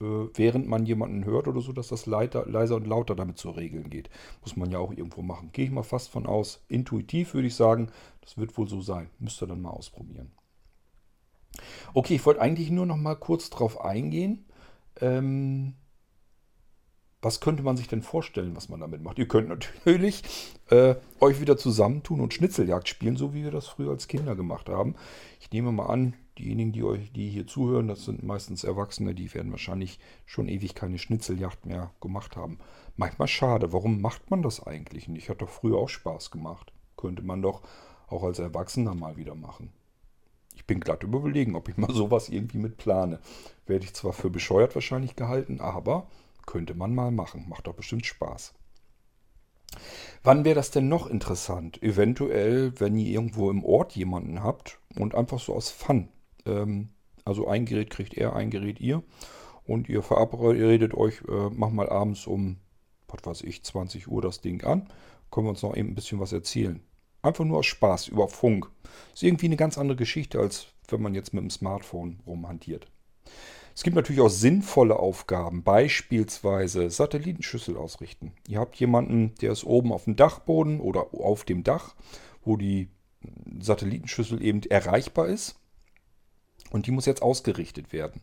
während 0.00 0.66
man 0.66 0.86
jemanden 0.86 1.24
hört 1.24 1.46
oder 1.46 1.60
so, 1.60 1.72
dass 1.72 1.88
das 1.88 2.06
leiter, 2.06 2.46
leiser 2.46 2.76
und 2.76 2.86
lauter 2.86 3.14
damit 3.14 3.38
zu 3.38 3.50
regeln 3.50 3.90
geht. 3.90 4.08
Muss 4.40 4.56
man 4.56 4.70
ja 4.70 4.78
auch 4.78 4.92
irgendwo 4.92 5.20
machen. 5.20 5.50
Gehe 5.52 5.66
ich 5.66 5.70
mal 5.70 5.82
fast 5.82 6.08
von 6.08 6.26
aus. 6.26 6.64
Intuitiv 6.68 7.34
würde 7.34 7.48
ich 7.48 7.54
sagen, 7.54 7.90
das 8.22 8.38
wird 8.38 8.56
wohl 8.56 8.66
so 8.66 8.80
sein. 8.80 9.10
Müsst 9.18 9.42
ihr 9.42 9.46
dann 9.46 9.60
mal 9.60 9.70
ausprobieren. 9.70 10.32
Okay, 11.92 12.14
ich 12.14 12.24
wollte 12.24 12.40
eigentlich 12.40 12.70
nur 12.70 12.86
noch 12.86 12.96
mal 12.96 13.14
kurz 13.14 13.50
drauf 13.50 13.80
eingehen. 13.82 14.46
Ähm, 15.00 15.74
was 17.20 17.40
könnte 17.40 17.62
man 17.62 17.76
sich 17.76 17.86
denn 17.86 18.00
vorstellen, 18.00 18.56
was 18.56 18.70
man 18.70 18.80
damit 18.80 19.02
macht? 19.02 19.18
Ihr 19.18 19.28
könnt 19.28 19.50
natürlich 19.50 20.22
äh, 20.70 20.94
euch 21.20 21.40
wieder 21.40 21.58
zusammentun 21.58 22.20
und 22.20 22.32
Schnitzeljagd 22.32 22.88
spielen, 22.88 23.16
so 23.16 23.34
wie 23.34 23.44
wir 23.44 23.50
das 23.50 23.68
früher 23.68 23.90
als 23.90 24.08
Kinder 24.08 24.34
gemacht 24.34 24.70
haben. 24.70 24.94
Ich 25.40 25.50
nehme 25.50 25.72
mal 25.72 25.86
an, 25.86 26.14
diejenigen, 26.40 26.72
die 26.72 26.82
euch, 26.82 27.12
die 27.12 27.28
hier 27.28 27.46
zuhören, 27.46 27.88
das 27.88 28.04
sind 28.04 28.22
meistens 28.22 28.64
Erwachsene, 28.64 29.14
die 29.14 29.32
werden 29.34 29.50
wahrscheinlich 29.50 29.98
schon 30.26 30.48
ewig 30.48 30.74
keine 30.74 30.98
Schnitzeljagd 30.98 31.66
mehr 31.66 31.92
gemacht 32.00 32.36
haben. 32.36 32.58
Manchmal 32.96 33.28
schade, 33.28 33.72
warum 33.72 34.00
macht 34.00 34.30
man 34.30 34.42
das 34.42 34.66
eigentlich 34.66 35.08
nicht? 35.08 35.28
Hat 35.28 35.42
doch 35.42 35.48
früher 35.48 35.78
auch 35.78 35.88
Spaß 35.88 36.30
gemacht. 36.30 36.72
Könnte 36.96 37.22
man 37.22 37.42
doch 37.42 37.62
auch 38.08 38.24
als 38.24 38.38
Erwachsener 38.38 38.94
mal 38.94 39.16
wieder 39.16 39.34
machen. 39.34 39.72
Ich 40.56 40.66
bin 40.66 40.80
glatt 40.80 41.02
überlegen, 41.02 41.54
ob 41.54 41.68
ich 41.68 41.76
mal 41.76 41.94
sowas 41.94 42.28
irgendwie 42.28 42.58
mit 42.58 42.76
plane. 42.76 43.20
Werde 43.66 43.84
ich 43.84 43.94
zwar 43.94 44.12
für 44.12 44.30
bescheuert 44.30 44.74
wahrscheinlich 44.74 45.16
gehalten, 45.16 45.60
aber 45.60 46.08
könnte 46.46 46.74
man 46.74 46.94
mal 46.94 47.10
machen. 47.10 47.46
Macht 47.48 47.66
doch 47.66 47.74
bestimmt 47.74 48.06
Spaß. 48.06 48.54
Wann 50.22 50.44
wäre 50.44 50.56
das 50.56 50.70
denn 50.70 50.88
noch 50.88 51.06
interessant? 51.06 51.82
Eventuell, 51.82 52.78
wenn 52.80 52.96
ihr 52.96 53.06
irgendwo 53.06 53.50
im 53.50 53.64
Ort 53.64 53.94
jemanden 53.94 54.42
habt 54.42 54.78
und 54.96 55.14
einfach 55.14 55.38
so 55.38 55.54
aus 55.54 55.70
Fun 55.70 56.08
also 57.24 57.48
ein 57.48 57.64
Gerät 57.64 57.90
kriegt 57.90 58.14
er, 58.14 58.34
ein 58.34 58.50
Gerät 58.50 58.80
ihr. 58.80 59.02
Und 59.64 59.88
ihr 59.88 60.02
verabredet 60.02 60.94
euch, 60.94 61.22
äh, 61.28 61.50
mach 61.52 61.70
mal 61.70 61.88
abends 61.88 62.26
um, 62.26 62.56
was 63.08 63.24
weiß 63.24 63.42
ich, 63.42 63.62
20 63.62 64.08
Uhr 64.08 64.22
das 64.22 64.40
Ding 64.40 64.64
an. 64.64 64.88
Können 65.30 65.46
wir 65.46 65.50
uns 65.50 65.62
noch 65.62 65.76
eben 65.76 65.90
ein 65.90 65.94
bisschen 65.94 66.18
was 66.18 66.32
erzählen. 66.32 66.80
Einfach 67.22 67.44
nur 67.44 67.58
aus 67.58 67.66
Spaß, 67.66 68.08
über 68.08 68.28
Funk. 68.28 68.70
Ist 69.14 69.22
irgendwie 69.22 69.46
eine 69.46 69.56
ganz 69.56 69.78
andere 69.78 69.96
Geschichte, 69.96 70.40
als 70.40 70.68
wenn 70.88 71.02
man 71.02 71.14
jetzt 71.14 71.34
mit 71.34 71.42
dem 71.42 71.50
Smartphone 71.50 72.20
rumhantiert. 72.26 72.90
Es 73.74 73.84
gibt 73.84 73.94
natürlich 73.94 74.20
auch 74.20 74.30
sinnvolle 74.30 74.98
Aufgaben, 74.98 75.62
beispielsweise 75.62 76.90
Satellitenschüssel 76.90 77.76
ausrichten. 77.76 78.32
Ihr 78.48 78.58
habt 78.58 78.76
jemanden, 78.76 79.34
der 79.40 79.52
ist 79.52 79.64
oben 79.64 79.92
auf 79.92 80.04
dem 80.04 80.16
Dachboden 80.16 80.80
oder 80.80 81.14
auf 81.14 81.44
dem 81.44 81.62
Dach, 81.62 81.94
wo 82.42 82.56
die 82.56 82.88
Satellitenschüssel 83.60 84.42
eben 84.42 84.62
erreichbar 84.64 85.28
ist. 85.28 85.59
Und 86.70 86.86
die 86.86 86.90
muss 86.90 87.06
jetzt 87.06 87.22
ausgerichtet 87.22 87.92
werden. 87.92 88.20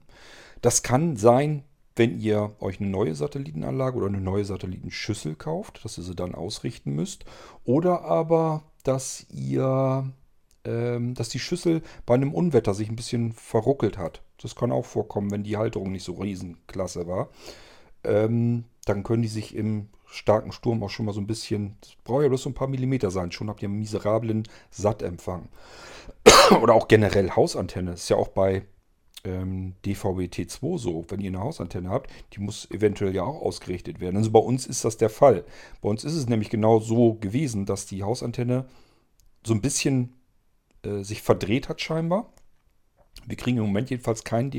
Das 0.61 0.83
kann 0.83 1.17
sein, 1.17 1.63
wenn 1.95 2.19
ihr 2.19 2.55
euch 2.59 2.79
eine 2.79 2.89
neue 2.89 3.15
Satellitenanlage 3.15 3.97
oder 3.97 4.07
eine 4.07 4.21
neue 4.21 4.45
Satellitenschüssel 4.45 5.35
kauft, 5.35 5.83
dass 5.83 5.97
ihr 5.97 6.03
sie 6.03 6.15
dann 6.15 6.35
ausrichten 6.35 6.93
müsst. 6.93 7.25
Oder 7.65 8.03
aber, 8.03 8.63
dass 8.83 9.25
ihr 9.29 10.11
ähm, 10.67 11.13
dass 11.13 11.29
die 11.29 11.39
Schüssel 11.39 11.81
bei 12.05 12.13
einem 12.13 12.33
Unwetter 12.33 12.73
sich 12.73 12.89
ein 12.89 12.95
bisschen 12.95 13.31
verruckelt 13.31 13.97
hat. 13.97 14.21
Das 14.41 14.55
kann 14.55 14.71
auch 14.71 14.85
vorkommen, 14.85 15.31
wenn 15.31 15.43
die 15.43 15.57
Halterung 15.57 15.91
nicht 15.91 16.03
so 16.03 16.13
riesenklasse 16.13 17.07
war. 17.07 17.29
Ähm, 18.03 18.65
dann 18.87 19.03
können 19.03 19.21
die 19.21 19.27
sich 19.27 19.55
im 19.55 19.89
starken 20.05 20.51
Sturm 20.51 20.83
auch 20.83 20.89
schon 20.89 21.05
mal 21.05 21.13
so 21.13 21.19
ein 21.19 21.27
bisschen, 21.27 21.77
das 21.81 21.95
braucht 22.03 22.23
ja 22.23 22.29
bloß 22.29 22.43
so 22.43 22.49
ein 22.49 22.55
paar 22.55 22.67
Millimeter 22.67 23.11
sein, 23.11 23.31
schon 23.31 23.49
habt 23.49 23.61
ihr 23.61 23.69
einen 23.69 23.79
miserablen 23.79 24.43
Sattempfang. 24.71 25.49
Oder 26.61 26.73
auch 26.73 26.87
generell 26.87 27.31
Hausantenne, 27.31 27.91
ist 27.91 28.09
ja 28.09 28.15
auch 28.15 28.29
bei 28.29 28.63
ähm, 29.23 29.73
DVB-T2 29.85 30.77
so, 30.77 31.05
wenn 31.09 31.19
ihr 31.19 31.29
eine 31.29 31.39
Hausantenne 31.39 31.89
habt, 31.89 32.09
die 32.33 32.39
muss 32.39 32.69
eventuell 32.71 33.13
ja 33.13 33.23
auch 33.23 33.41
ausgerichtet 33.41 33.99
werden. 33.99 34.17
Also 34.17 34.31
bei 34.31 34.39
uns 34.39 34.65
ist 34.65 34.85
das 34.85 34.97
der 34.97 35.09
Fall. 35.09 35.43
Bei 35.81 35.89
uns 35.89 36.03
ist 36.03 36.15
es 36.15 36.29
nämlich 36.29 36.49
genau 36.49 36.79
so 36.79 37.15
gewesen, 37.15 37.65
dass 37.65 37.85
die 37.85 38.03
Hausantenne 38.03 38.65
so 39.45 39.53
ein 39.53 39.61
bisschen 39.61 40.13
äh, 40.83 41.03
sich 41.03 41.21
verdreht 41.21 41.69
hat 41.69 41.81
scheinbar. 41.81 42.31
Wir 43.25 43.35
kriegen 43.35 43.57
im 43.57 43.65
Moment 43.65 43.89
jedenfalls 43.89 44.23
kein 44.23 44.51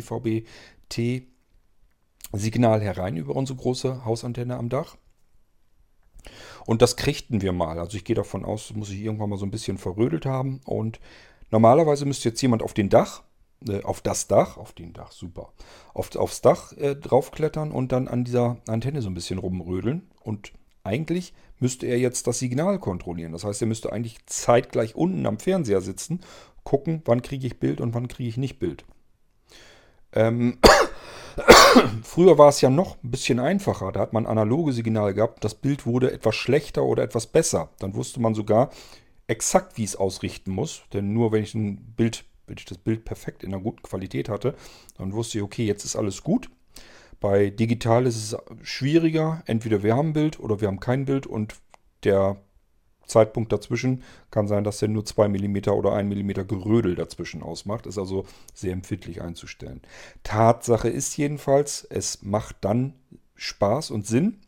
DVB-T-Signal 2.33 2.81
herein 2.81 3.17
über 3.17 3.35
unsere 3.35 3.59
große 3.59 4.05
Hausantenne 4.05 4.57
am 4.57 4.69
Dach. 4.69 4.97
Und 6.67 6.83
das 6.83 6.97
kriegten 6.97 7.41
wir 7.41 7.53
mal. 7.53 7.79
Also 7.79 7.97
ich 7.97 8.05
gehe 8.05 8.17
davon 8.17 8.45
aus, 8.45 8.69
das 8.69 8.77
muss 8.77 8.91
ich 8.91 9.01
irgendwann 9.01 9.31
mal 9.31 9.38
so 9.38 9.47
ein 9.47 9.51
bisschen 9.51 9.79
verrödelt 9.79 10.27
haben. 10.27 10.61
Und 10.64 11.01
normalerweise 11.51 12.05
müsste 12.05 12.29
jetzt 12.29 12.43
jemand 12.43 12.62
auf 12.62 12.75
den 12.75 12.91
Dach, 12.91 13.23
äh, 13.67 13.83
auf 13.83 14.03
das 14.03 14.29
Dach, 14.29 14.59
auf 14.59 14.73
den 14.73 14.93
Dach, 14.93 15.12
super, 15.12 15.53
auf, 15.95 16.14
aufs 16.17 16.43
Dach 16.43 16.73
äh, 16.75 16.95
draufklettern 16.95 17.71
und 17.71 17.93
dann 17.93 18.09
an 18.09 18.25
dieser 18.25 18.59
Antenne 18.69 19.01
so 19.01 19.09
ein 19.09 19.14
bisschen 19.14 19.38
rumrödeln. 19.38 20.11
Und 20.21 20.53
eigentlich 20.85 21.33
müsste 21.59 21.87
er 21.87 21.99
jetzt 21.99 22.27
das 22.27 22.38
Signal 22.38 22.79
kontrollieren. 22.79 23.33
Das 23.33 23.45
heißt, 23.45 23.62
er 23.62 23.69
müsste 23.69 23.93
eigentlich 23.93 24.25
zeitgleich 24.27 24.95
unten 24.95 25.27
am 25.27 25.38
Fernseher 25.38 25.81
sitzen, 25.81 26.21
gucken, 26.64 27.03
wann 27.07 27.23
kriege 27.23 27.47
ich 27.47 27.59
Bild 27.59 27.81
und 27.81 27.95
wann 27.95 28.09
kriege 28.09 28.29
ich 28.29 28.37
nicht 28.37 28.59
Bild. 28.59 28.85
Ähm, 30.12 30.59
Früher 32.03 32.38
war 32.38 32.48
es 32.48 32.61
ja 32.61 32.70
noch 32.70 32.96
ein 33.03 33.11
bisschen 33.11 33.38
einfacher. 33.38 33.92
Da 33.92 34.01
hat 34.01 34.12
man 34.12 34.27
analoge 34.27 34.72
Signale 34.72 35.14
gehabt. 35.14 35.44
Das 35.44 35.55
Bild 35.55 35.87
wurde 35.87 36.12
etwas 36.12 36.37
schlechter 36.37 36.85
oder 36.85 37.03
etwas 37.03 37.27
besser. 37.27 37.70
Dann 37.79 37.94
wusste 37.94 38.20
man 38.20 38.35
sogar 38.35 38.70
exakt, 39.27 39.77
wie 39.77 39.85
es 39.85 39.96
ausrichten 39.96 40.51
muss. 40.51 40.83
Denn 40.92 41.12
nur 41.12 41.33
wenn 41.33 41.42
ich 41.42 41.55
ein 41.55 41.94
Bild, 41.96 42.24
wenn 42.46 42.57
ich 42.57 42.64
das 42.64 42.79
Bild 42.79 43.05
perfekt 43.05 43.42
in 43.44 43.53
einer 43.53 43.62
guten 43.62 43.83
Qualität 43.83 44.29
hatte, 44.29 44.55
dann 44.96 45.12
wusste 45.12 45.38
ich, 45.38 45.44
okay, 45.44 45.64
jetzt 45.64 45.85
ist 45.85 45.96
alles 45.96 46.22
gut. 46.22 46.51
Bei 47.20 47.51
digital 47.51 48.07
ist 48.07 48.16
es 48.16 48.37
schwieriger. 48.62 49.42
Entweder 49.46 49.83
wir 49.83 49.96
haben 49.96 50.11
ein 50.11 50.14
Bild 50.14 50.40
oder 50.40 50.61
wir 50.61 50.68
haben 50.68 50.81
kein 50.81 51.05
Bild 51.05 51.27
und 51.27 51.57
der 52.05 52.37
Zeitpunkt 53.09 53.53
dazwischen 53.53 54.03
kann 54.31 54.47
sein, 54.47 54.64
dass 54.64 54.81
er 54.81 54.88
nur 54.88 55.05
2 55.05 55.29
mm 55.29 55.71
oder 55.71 55.92
1 55.92 56.14
mm 56.14 56.47
Gerödel 56.47 56.94
dazwischen 56.94 57.42
ausmacht. 57.42 57.87
Ist 57.87 57.99
also 57.99 58.27
sehr 58.55 58.73
empfindlich 58.73 59.21
einzustellen. 59.23 59.83
Tatsache 60.23 60.88
ist 60.88 61.16
jedenfalls, 61.16 61.85
es 61.85 62.23
macht 62.23 62.57
dann 62.61 62.94
Spaß 63.35 63.90
und 63.90 64.07
Sinn, 64.07 64.40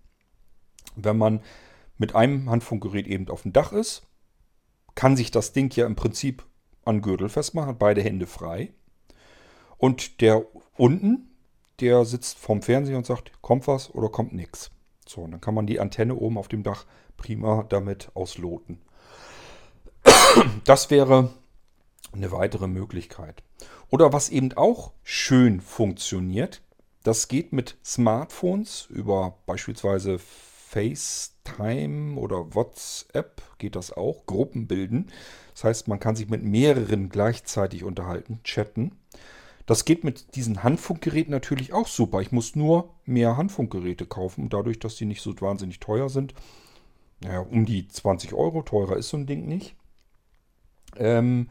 wenn 0.97 1.19
man 1.19 1.41
mit 1.99 2.15
einem 2.15 2.51
Handfunkgerät 2.51 3.07
eben 3.07 3.29
auf 3.29 3.43
dem 3.43 3.53
Dach 3.53 3.73
ist, 3.73 4.03
kann 4.95 5.17
sich 5.17 5.31
das 5.31 5.53
Ding 5.53 5.75
ja 5.75 5.87
im 5.87 5.97
Prinzip 5.97 6.45
an 6.85 7.03
Gürtel 7.03 7.29
festmachen, 7.29 7.79
beide 7.79 8.03
Hände 8.03 8.27
frei. 8.27 8.73
Und 9.77 10.21
der 10.21 10.45
unten, 10.77 11.31
der 11.81 12.05
sitzt 12.05 12.39
vorm 12.39 12.63
Fernseher 12.63 12.99
und 12.99 13.07
sagt, 13.07 13.33
kommt 13.41 13.67
was 13.67 13.95
oder 13.95 14.09
kommt 14.09 14.33
nichts. 14.33 14.71
So, 15.11 15.23
und 15.23 15.33
dann 15.33 15.41
kann 15.41 15.55
man 15.55 15.67
die 15.67 15.81
Antenne 15.81 16.15
oben 16.15 16.39
auf 16.39 16.47
dem 16.47 16.63
Dach 16.63 16.87
prima 17.17 17.65
damit 17.69 18.13
ausloten. 18.15 18.81
Das 20.63 20.89
wäre 20.91 21.35
eine 22.13 22.31
weitere 22.31 22.69
Möglichkeit. 22.69 23.43
Oder 23.89 24.13
was 24.13 24.29
eben 24.29 24.53
auch 24.53 24.93
schön 25.03 25.61
funktioniert, 25.61 26.63
das 27.03 27.27
geht 27.27 27.53
mit 27.53 27.77
Smartphones 27.85 28.87
über 28.89 29.39
beispielsweise 29.47 30.21
FaceTime 30.21 32.17
oder 32.17 32.55
WhatsApp 32.55 33.43
geht 33.59 33.75
das 33.75 33.93
auch, 33.93 34.27
Gruppen 34.27 34.69
bilden. 34.69 35.09
Das 35.55 35.65
heißt, 35.65 35.89
man 35.89 35.99
kann 35.99 36.15
sich 36.15 36.29
mit 36.29 36.45
mehreren 36.45 37.09
gleichzeitig 37.09 37.83
unterhalten, 37.83 38.39
chatten. 38.45 39.00
Das 39.71 39.85
geht 39.85 40.03
mit 40.03 40.35
diesen 40.35 40.65
Handfunkgeräten 40.65 41.31
natürlich 41.31 41.73
auch 41.73 41.87
super. 41.87 42.21
Ich 42.21 42.33
muss 42.33 42.57
nur 42.57 42.93
mehr 43.05 43.37
Handfunkgeräte 43.37 44.05
kaufen. 44.05 44.49
Dadurch, 44.49 44.81
dass 44.81 44.97
die 44.97 45.05
nicht 45.05 45.23
so 45.23 45.33
wahnsinnig 45.41 45.79
teuer 45.79 46.09
sind, 46.09 46.35
naja, 47.23 47.39
um 47.39 47.67
die 47.67 47.87
20 47.87 48.35
Euro, 48.35 48.63
teurer 48.63 48.97
ist 48.97 49.11
so 49.11 49.17
ein 49.17 49.29
Ding 49.29 49.47
nicht, 49.47 49.77
ähm, 50.97 51.51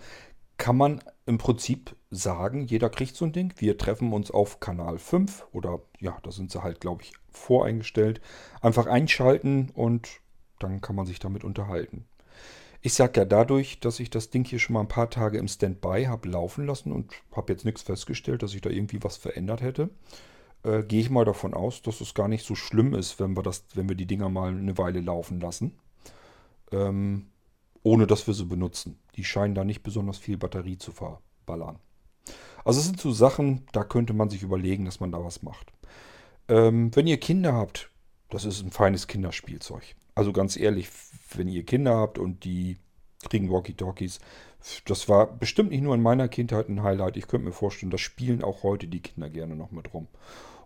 kann 0.57 0.75
man 0.75 1.01
im 1.27 1.37
Prinzip 1.37 1.95
sagen, 2.11 2.65
jeder 2.65 2.89
kriegt 2.89 3.15
so 3.15 3.23
ein 3.23 3.31
Ding. 3.31 3.53
Wir 3.55 3.77
treffen 3.77 4.11
uns 4.11 4.31
auf 4.31 4.59
Kanal 4.59 4.97
5 4.97 5.47
oder 5.53 5.79
ja, 6.01 6.17
da 6.21 6.31
sind 6.31 6.51
sie 6.51 6.61
halt, 6.61 6.81
glaube 6.81 7.03
ich, 7.03 7.13
voreingestellt. 7.31 8.19
Einfach 8.59 8.87
einschalten 8.87 9.69
und 9.73 10.09
dann 10.59 10.81
kann 10.81 10.97
man 10.97 11.05
sich 11.05 11.19
damit 11.19 11.45
unterhalten. 11.45 12.03
Ich 12.81 12.93
sage 12.93 13.19
ja 13.19 13.25
dadurch, 13.25 13.79
dass 13.79 13.99
ich 13.99 14.09
das 14.09 14.29
Ding 14.29 14.45
hier 14.45 14.59
schon 14.59 14.73
mal 14.73 14.81
ein 14.81 14.87
paar 14.87 15.09
Tage 15.09 15.37
im 15.37 15.47
Standby 15.47 16.05
habe 16.05 16.29
laufen 16.29 16.65
lassen 16.65 16.91
und 16.91 17.11
habe 17.35 17.51
jetzt 17.51 17.65
nichts 17.65 17.81
festgestellt, 17.81 18.41
dass 18.41 18.53
ich 18.53 18.61
da 18.61 18.69
irgendwie 18.69 19.03
was 19.03 19.17
verändert 19.17 19.61
hätte 19.61 19.89
äh, 20.63 20.83
gehe 20.83 21.01
ich 21.01 21.09
mal 21.09 21.25
davon 21.25 21.53
aus, 21.53 21.81
dass 21.81 22.01
es 22.01 22.13
gar 22.13 22.27
nicht 22.27 22.45
so 22.45 22.55
schlimm 22.55 22.93
ist, 22.93 23.19
wenn 23.19 23.35
wir, 23.35 23.43
das, 23.43 23.65
wenn 23.73 23.89
wir 23.89 23.95
die 23.95 24.05
Dinger 24.05 24.29
mal 24.29 24.49
eine 24.49 24.77
Weile 24.77 24.99
laufen 24.99 25.39
lassen. 25.39 25.77
Ähm, 26.71 27.27
ohne 27.81 28.07
dass 28.07 28.27
wir 28.27 28.33
sie 28.33 28.45
benutzen. 28.45 28.99
Die 29.15 29.23
scheinen 29.23 29.55
da 29.55 29.63
nicht 29.63 29.83
besonders 29.83 30.17
viel 30.17 30.37
Batterie 30.37 30.77
zu 30.77 30.91
verballern. 30.91 31.79
Also 32.65 32.81
es 32.81 32.85
sind 32.85 32.99
so 32.99 33.11
Sachen, 33.11 33.65
da 33.71 33.83
könnte 33.83 34.13
man 34.13 34.29
sich 34.29 34.43
überlegen, 34.43 34.85
dass 34.85 34.99
man 34.99 35.11
da 35.11 35.23
was 35.23 35.41
macht. 35.43 35.71
Ähm, 36.49 36.93
wenn 36.95 37.07
ihr 37.07 37.19
Kinder 37.19 37.53
habt, 37.53 37.89
das 38.29 38.43
ist 38.43 38.61
ein 38.61 38.71
feines 38.71 39.07
Kinderspielzeug. 39.07 39.95
Also 40.19 40.33
ganz 40.33 40.57
ehrlich, 40.57 40.89
wenn 41.33 41.47
ihr 41.47 41.63
Kinder 41.63 41.95
habt 41.95 42.19
und 42.19 42.43
die 42.43 42.75
kriegen 43.29 43.49
Walkie-Talkies, 43.49 44.19
das 44.83 45.07
war 45.07 45.27
bestimmt 45.27 45.69
nicht 45.69 45.79
nur 45.79 45.95
in 45.95 46.01
meiner 46.01 46.27
Kindheit 46.27 46.67
ein 46.67 46.83
Highlight. 46.83 47.15
Ich 47.15 47.29
könnte 47.29 47.45
mir 47.45 47.53
vorstellen, 47.53 47.89
das 47.89 48.01
spielen 48.01 48.43
auch 48.43 48.61
heute 48.63 48.87
die 48.87 48.99
Kinder 48.99 49.29
gerne 49.29 49.55
noch 49.55 49.71
mit 49.71 49.93
rum. 49.93 50.09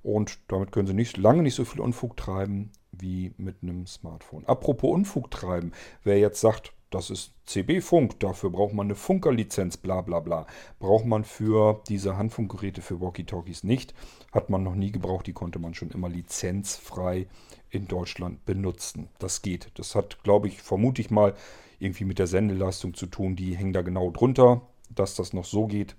Und 0.01 0.39
damit 0.47 0.71
können 0.71 0.87
sie 0.87 0.95
nicht, 0.95 1.17
lange 1.17 1.43
nicht 1.43 1.53
so 1.53 1.65
viel 1.65 1.81
Unfug 1.81 2.17
treiben 2.17 2.71
wie 2.91 3.35
mit 3.37 3.57
einem 3.61 3.85
Smartphone. 3.85 4.43
Apropos 4.47 4.91
Unfug 4.91 5.29
treiben, 5.29 5.71
wer 6.03 6.17
jetzt 6.17 6.41
sagt, 6.41 6.73
das 6.93 7.09
ist 7.09 7.33
CB-Funk, 7.47 8.19
dafür 8.19 8.49
braucht 8.49 8.73
man 8.73 8.87
eine 8.87 8.95
Funkerlizenz, 8.95 9.77
bla 9.77 10.01
bla 10.01 10.19
bla. 10.19 10.45
Braucht 10.79 11.05
man 11.05 11.23
für 11.23 11.81
diese 11.89 12.17
Handfunkgeräte 12.17 12.81
für 12.81 13.01
Walkie-Talkies 13.01 13.63
nicht. 13.63 13.93
Hat 14.31 14.49
man 14.49 14.63
noch 14.63 14.75
nie 14.75 14.91
gebraucht, 14.91 15.27
die 15.27 15.33
konnte 15.33 15.59
man 15.59 15.73
schon 15.73 15.91
immer 15.91 16.09
lizenzfrei 16.09 17.27
in 17.69 17.87
Deutschland 17.87 18.45
benutzen. 18.45 19.09
Das 19.17 19.41
geht. 19.41 19.71
Das 19.75 19.95
hat, 19.95 20.23
glaube 20.23 20.47
ich, 20.47 20.61
vermute 20.61 21.01
ich 21.01 21.09
mal, 21.09 21.33
irgendwie 21.79 22.05
mit 22.05 22.19
der 22.19 22.27
Sendeleistung 22.27 22.93
zu 22.93 23.07
tun. 23.07 23.35
Die 23.35 23.57
hängen 23.57 23.73
da 23.73 23.81
genau 23.81 24.11
drunter, 24.11 24.61
dass 24.89 25.15
das 25.15 25.33
noch 25.33 25.45
so 25.45 25.65
geht. 25.65 25.95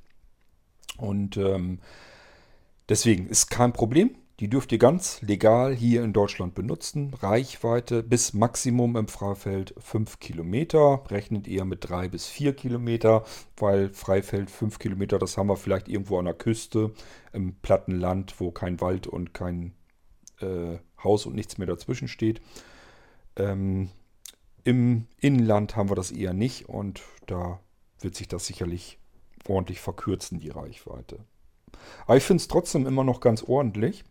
Und 0.97 1.37
ähm, 1.37 1.81
deswegen 2.89 3.27
ist 3.27 3.51
kein 3.51 3.73
Problem. 3.73 4.15
Die 4.41 4.51
dürft 4.51 4.73
ihr 4.73 4.79
ganz 4.79 5.23
legal 5.23 5.75
hier 5.77 6.03
in 6.03 6.13
Deutschland 6.13 6.57
benutzen. 6.57 7.15
Reichweite 7.15 8.03
bis 8.03 8.33
Maximum 8.33 8.97
im 8.97 9.07
Freifeld 9.07 9.75
5 9.79 10.19
Kilometer. 10.19 11.05
Rechnet 11.09 11.47
ihr 11.47 11.65
mit 11.65 11.89
3 11.89 12.09
bis 12.09 12.27
4 12.27 12.55
Kilometer, 12.55 13.25
weil 13.57 13.91
Freifeld 13.91 14.51
5 14.51 14.81
Kilometer, 14.81 15.21
das 15.21 15.37
haben 15.37 15.47
wir 15.47 15.57
vielleicht 15.57 15.89
irgendwo 15.89 16.19
an 16.19 16.25
der 16.25 16.35
Küste, 16.35 16.93
im 17.33 17.55
platten 17.55 17.93
Land, 17.93 18.41
wo 18.41 18.51
kein 18.51 18.81
Wald 18.81 19.07
und 19.07 19.35
kein 19.35 19.73
äh, 20.41 20.79
Haus 21.03 21.27
und 21.27 21.37
nichts 21.37 21.57
mehr 21.59 21.69
dazwischen 21.69 22.09
steht. 22.09 22.41
Ähm, 23.37 23.91
Im 24.65 25.07
Inland 25.21 25.77
haben 25.77 25.91
wir 25.91 25.97
das 25.97 26.11
eher 26.11 26.33
nicht 26.33 26.69
und 26.69 27.03
da 27.27 27.61
wird 28.01 28.17
sich 28.17 28.27
das 28.27 28.47
sicherlich 28.47 28.99
ordentlich 29.47 29.81
verkürzen, 29.81 30.41
die 30.41 30.51
Reichweite. 30.51 31.21
Aber 32.07 32.17
ich 32.17 32.25
finde 32.25 32.41
es 32.41 32.49
trotzdem 32.49 32.87
immer 32.87 33.05
noch 33.05 33.21
ganz 33.21 33.45
ordentlich. 33.45 34.05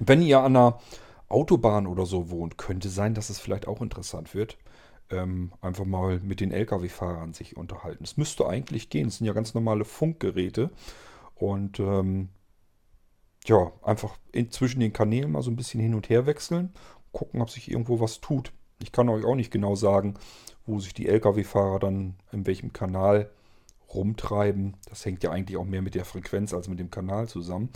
Wenn 0.00 0.22
ihr 0.22 0.40
an 0.40 0.56
einer 0.56 0.78
Autobahn 1.28 1.86
oder 1.86 2.06
so 2.06 2.30
wohnt, 2.30 2.58
könnte 2.58 2.88
sein, 2.88 3.14
dass 3.14 3.30
es 3.30 3.38
vielleicht 3.38 3.66
auch 3.66 3.80
interessant 3.80 4.34
wird. 4.34 4.58
Ähm, 5.10 5.52
einfach 5.60 5.84
mal 5.84 6.20
mit 6.20 6.40
den 6.40 6.50
Lkw-Fahrern 6.50 7.34
sich 7.34 7.56
unterhalten. 7.56 8.04
Es 8.04 8.16
müsste 8.16 8.48
eigentlich 8.48 8.90
gehen. 8.90 9.08
Es 9.08 9.18
sind 9.18 9.26
ja 9.26 9.32
ganz 9.32 9.54
normale 9.54 9.84
Funkgeräte. 9.84 10.70
Und 11.34 11.78
ähm, 11.78 12.28
ja, 13.46 13.72
einfach 13.82 14.16
in, 14.32 14.50
zwischen 14.50 14.80
den 14.80 14.92
Kanälen 14.92 15.32
mal 15.32 15.42
so 15.42 15.50
ein 15.50 15.56
bisschen 15.56 15.80
hin 15.80 15.94
und 15.94 16.08
her 16.08 16.26
wechseln. 16.26 16.72
Gucken, 17.12 17.42
ob 17.42 17.50
sich 17.50 17.70
irgendwo 17.70 18.00
was 18.00 18.20
tut. 18.20 18.52
Ich 18.82 18.92
kann 18.92 19.08
euch 19.08 19.24
auch 19.24 19.36
nicht 19.36 19.50
genau 19.50 19.74
sagen, 19.76 20.14
wo 20.66 20.80
sich 20.80 20.94
die 20.94 21.08
Lkw-Fahrer 21.08 21.78
dann 21.78 22.14
in 22.32 22.46
welchem 22.46 22.72
Kanal 22.72 23.30
rumtreiben. 23.92 24.76
Das 24.88 25.04
hängt 25.04 25.22
ja 25.22 25.30
eigentlich 25.30 25.56
auch 25.56 25.64
mehr 25.64 25.82
mit 25.82 25.94
der 25.94 26.04
Frequenz 26.04 26.52
als 26.54 26.68
mit 26.68 26.80
dem 26.80 26.90
Kanal 26.90 27.28
zusammen. 27.28 27.68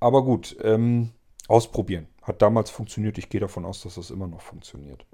Aber 0.00 0.22
gut, 0.24 0.56
ähm, 0.62 1.10
ausprobieren. 1.48 2.06
Hat 2.22 2.40
damals 2.40 2.70
funktioniert. 2.70 3.18
Ich 3.18 3.28
gehe 3.28 3.40
davon 3.40 3.64
aus, 3.64 3.82
dass 3.82 3.96
das 3.96 4.10
immer 4.10 4.28
noch 4.28 4.42
funktioniert. 4.42 5.04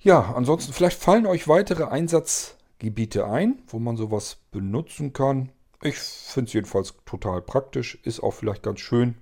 Ja, 0.00 0.32
ansonsten, 0.34 0.72
vielleicht 0.72 0.98
fallen 0.98 1.26
euch 1.26 1.48
weitere 1.48 1.84
Einsatz 1.84 2.56
Gebiete 2.78 3.26
ein, 3.26 3.60
wo 3.66 3.80
man 3.80 3.96
sowas 3.96 4.38
benutzen 4.52 5.12
kann. 5.12 5.50
Ich 5.82 5.96
finde 5.96 6.48
es 6.48 6.52
jedenfalls 6.52 6.94
total 7.04 7.42
praktisch. 7.42 7.98
Ist 8.04 8.22
auch 8.22 8.30
vielleicht 8.30 8.62
ganz 8.62 8.78
schön, 8.78 9.16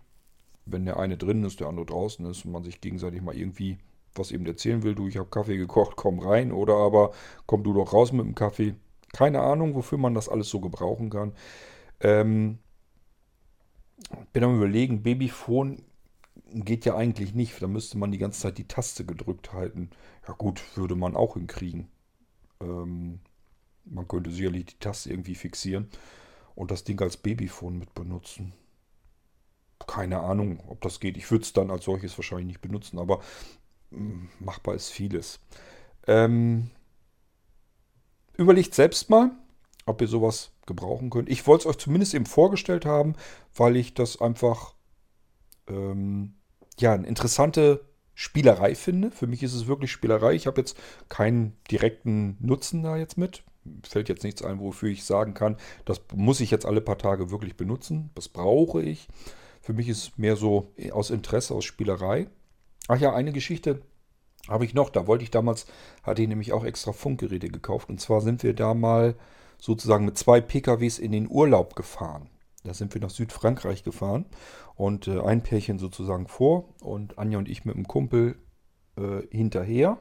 wenn 0.66 0.84
der 0.84 0.98
eine 0.98 1.16
drin 1.16 1.42
ist, 1.44 1.60
der 1.60 1.68
andere 1.68 1.86
draußen 1.86 2.24
ist 2.26 2.44
und 2.44 2.52
man 2.52 2.64
sich 2.64 2.82
gegenseitig 2.82 3.22
mal 3.22 3.34
irgendwie 3.34 3.78
was 4.14 4.30
eben 4.30 4.46
erzählen 4.46 4.82
will. 4.82 4.94
Du, 4.94 5.08
ich 5.08 5.16
habe 5.16 5.28
Kaffee 5.28 5.56
gekocht, 5.56 5.96
komm 5.96 6.18
rein. 6.18 6.52
Oder 6.52 6.74
aber 6.74 7.12
komm 7.46 7.62
du 7.62 7.72
doch 7.72 7.92
raus 7.92 8.12
mit 8.12 8.26
dem 8.26 8.34
Kaffee. 8.34 8.74
Keine 9.12 9.40
Ahnung, 9.40 9.74
wofür 9.74 9.98
man 9.98 10.14
das 10.14 10.28
alles 10.28 10.48
so 10.48 10.60
gebrauchen 10.60 11.10
kann. 11.10 11.32
Ähm, 12.00 12.58
bin 14.32 14.44
am 14.44 14.56
überlegen, 14.56 15.02
Babyphone 15.02 15.82
geht 16.52 16.84
ja 16.84 16.96
eigentlich 16.96 17.34
nicht. 17.34 17.60
Da 17.60 17.66
müsste 17.66 17.98
man 17.98 18.12
die 18.12 18.18
ganze 18.18 18.40
Zeit 18.40 18.58
die 18.58 18.68
Taste 18.68 19.04
gedrückt 19.04 19.52
halten. 19.52 19.90
Ja 20.26 20.34
gut, 20.34 20.62
würde 20.76 20.94
man 20.94 21.16
auch 21.16 21.34
hinkriegen. 21.34 21.88
Ähm, 22.60 23.20
man 23.84 24.08
könnte 24.08 24.30
sicherlich 24.30 24.66
die 24.66 24.78
Taste 24.78 25.10
irgendwie 25.10 25.34
fixieren 25.34 25.88
und 26.54 26.70
das 26.70 26.84
Ding 26.84 27.00
als 27.00 27.16
Babyphone 27.16 27.78
mit 27.78 27.94
benutzen. 27.94 28.52
Keine 29.86 30.20
Ahnung, 30.20 30.60
ob 30.68 30.80
das 30.80 31.00
geht. 31.00 31.16
Ich 31.16 31.30
würde 31.30 31.44
es 31.44 31.52
dann 31.52 31.70
als 31.70 31.84
solches 31.84 32.16
wahrscheinlich 32.18 32.46
nicht 32.46 32.60
benutzen, 32.60 32.98
aber 32.98 33.20
hm, 33.90 34.28
machbar 34.40 34.74
ist 34.74 34.88
vieles. 34.90 35.38
Ähm, 36.06 36.70
überlegt 38.36 38.74
selbst 38.74 39.10
mal, 39.10 39.30
ob 39.86 40.00
ihr 40.00 40.08
sowas 40.08 40.52
gebrauchen 40.66 41.10
könnt. 41.10 41.28
Ich 41.30 41.46
wollte 41.46 41.62
es 41.62 41.74
euch 41.74 41.78
zumindest 41.78 42.14
eben 42.14 42.26
vorgestellt 42.26 42.84
haben, 42.84 43.14
weil 43.54 43.76
ich 43.76 43.94
das 43.94 44.20
einfach 44.20 44.74
ähm, 45.68 46.34
ja, 46.78 46.92
eine 46.92 47.06
interessante 47.06 47.84
Spielerei 48.14 48.74
finde. 48.74 49.10
Für 49.10 49.26
mich 49.26 49.42
ist 49.42 49.54
es 49.54 49.66
wirklich 49.66 49.92
Spielerei. 49.92 50.34
Ich 50.34 50.46
habe 50.46 50.60
jetzt 50.60 50.76
keinen 51.08 51.56
direkten 51.70 52.36
Nutzen 52.40 52.82
da 52.82 52.96
jetzt 52.96 53.16
mit. 53.16 53.44
Fällt 53.82 54.08
jetzt 54.08 54.24
nichts 54.24 54.42
ein, 54.42 54.60
wofür 54.60 54.88
ich 54.88 55.04
sagen 55.04 55.34
kann, 55.34 55.56
das 55.84 56.00
muss 56.14 56.40
ich 56.40 56.50
jetzt 56.50 56.66
alle 56.66 56.80
paar 56.80 56.98
Tage 56.98 57.30
wirklich 57.30 57.56
benutzen. 57.56 58.10
Das 58.14 58.28
brauche 58.28 58.82
ich. 58.82 59.08
Für 59.60 59.72
mich 59.72 59.88
ist 59.88 59.98
es 59.98 60.18
mehr 60.18 60.36
so 60.36 60.72
aus 60.92 61.10
Interesse, 61.10 61.54
aus 61.54 61.64
Spielerei. 61.64 62.28
Ach 62.88 62.98
ja, 62.98 63.14
eine 63.14 63.32
Geschichte 63.32 63.82
habe 64.48 64.64
ich 64.64 64.74
noch. 64.74 64.90
Da 64.90 65.06
wollte 65.06 65.24
ich 65.24 65.30
damals, 65.30 65.66
hatte 66.02 66.22
ich 66.22 66.28
nämlich 66.28 66.52
auch 66.52 66.64
extra 66.64 66.92
Funkgeräte 66.92 67.48
gekauft. 67.48 67.88
Und 67.88 68.00
zwar 68.00 68.20
sind 68.20 68.42
wir 68.42 68.54
da 68.54 68.74
mal 68.74 69.16
sozusagen 69.58 70.04
mit 70.04 70.18
zwei 70.18 70.40
PKWs 70.40 70.98
in 70.98 71.12
den 71.12 71.28
Urlaub 71.30 71.76
gefahren. 71.76 72.28
Da 72.64 72.74
sind 72.74 72.94
wir 72.94 73.00
nach 73.00 73.10
Südfrankreich 73.10 73.84
gefahren 73.84 74.26
und 74.74 75.08
äh, 75.08 75.20
ein 75.20 75.42
Pärchen 75.42 75.78
sozusagen 75.78 76.26
vor 76.26 76.74
und 76.80 77.18
Anja 77.18 77.38
und 77.38 77.48
ich 77.48 77.64
mit 77.64 77.76
dem 77.76 77.86
Kumpel 77.86 78.36
äh, 78.96 79.22
hinterher. 79.30 79.98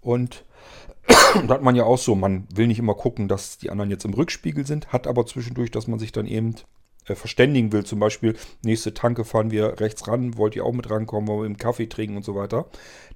Und 0.00 0.44
da 1.06 1.54
hat 1.54 1.62
man 1.62 1.76
ja 1.76 1.84
auch 1.84 1.98
so, 1.98 2.14
man 2.14 2.46
will 2.54 2.66
nicht 2.66 2.78
immer 2.78 2.94
gucken, 2.94 3.28
dass 3.28 3.58
die 3.58 3.70
anderen 3.70 3.90
jetzt 3.90 4.04
im 4.04 4.14
Rückspiegel 4.14 4.66
sind, 4.66 4.92
hat 4.92 5.06
aber 5.06 5.26
zwischendurch, 5.26 5.70
dass 5.70 5.86
man 5.86 5.98
sich 5.98 6.12
dann 6.12 6.26
eben 6.26 6.54
äh, 7.06 7.14
verständigen 7.14 7.72
will. 7.72 7.84
Zum 7.84 8.00
Beispiel, 8.00 8.36
nächste 8.62 8.94
Tanke 8.94 9.24
fahren 9.24 9.50
wir 9.50 9.80
rechts 9.80 10.08
ran, 10.08 10.36
wollt 10.36 10.56
ihr 10.56 10.64
auch 10.64 10.72
mit 10.72 10.90
rankommen, 10.90 11.28
wollen 11.28 11.40
wir 11.40 11.46
im 11.46 11.56
Kaffee 11.56 11.88
trinken 11.88 12.16
und 12.16 12.24
so 12.24 12.34
weiter. 12.34 12.66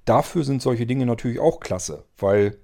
Dafür 0.05 0.43
sind 0.43 0.61
solche 0.61 0.85
Dinge 0.85 1.05
natürlich 1.05 1.39
auch 1.39 1.59
klasse, 1.59 2.05
weil 2.17 2.57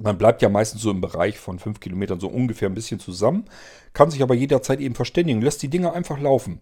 man 0.00 0.18
bleibt 0.18 0.42
ja 0.42 0.48
meistens 0.48 0.82
so 0.82 0.90
im 0.90 1.00
Bereich 1.00 1.38
von 1.38 1.58
5 1.58 1.80
Kilometern 1.80 2.20
so 2.20 2.28
ungefähr 2.28 2.68
ein 2.68 2.74
bisschen 2.74 3.00
zusammen, 3.00 3.44
kann 3.92 4.10
sich 4.10 4.22
aber 4.22 4.34
jederzeit 4.34 4.80
eben 4.80 4.94
verständigen, 4.94 5.42
lässt 5.42 5.62
die 5.62 5.68
Dinge 5.68 5.92
einfach 5.92 6.18
laufen. 6.18 6.60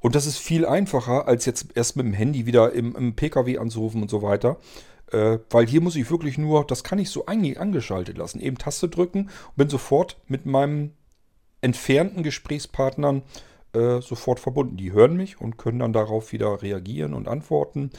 Und 0.00 0.14
das 0.14 0.26
ist 0.26 0.38
viel 0.38 0.64
einfacher, 0.64 1.26
als 1.26 1.44
jetzt 1.44 1.68
erst 1.74 1.96
mit 1.96 2.06
dem 2.06 2.12
Handy 2.12 2.46
wieder 2.46 2.72
im, 2.72 2.94
im 2.94 3.14
PKW 3.14 3.58
anzurufen 3.58 4.02
und 4.02 4.10
so 4.10 4.22
weiter. 4.22 4.58
Äh, 5.10 5.38
weil 5.50 5.66
hier 5.66 5.80
muss 5.80 5.96
ich 5.96 6.10
wirklich 6.10 6.38
nur, 6.38 6.64
das 6.66 6.84
kann 6.84 6.98
ich 6.98 7.10
so 7.10 7.26
angeschaltet 7.26 8.18
lassen, 8.18 8.40
eben 8.40 8.58
Taste 8.58 8.88
drücken 8.88 9.22
und 9.22 9.56
bin 9.56 9.68
sofort 9.68 10.18
mit 10.26 10.46
meinem 10.46 10.92
entfernten 11.62 12.22
Gesprächspartnern 12.22 13.22
äh, 13.72 14.00
sofort 14.00 14.38
verbunden. 14.38 14.76
Die 14.76 14.92
hören 14.92 15.16
mich 15.16 15.40
und 15.40 15.56
können 15.56 15.80
dann 15.80 15.92
darauf 15.92 16.32
wieder 16.32 16.62
reagieren 16.62 17.14
und 17.14 17.26
antworten. 17.26 17.90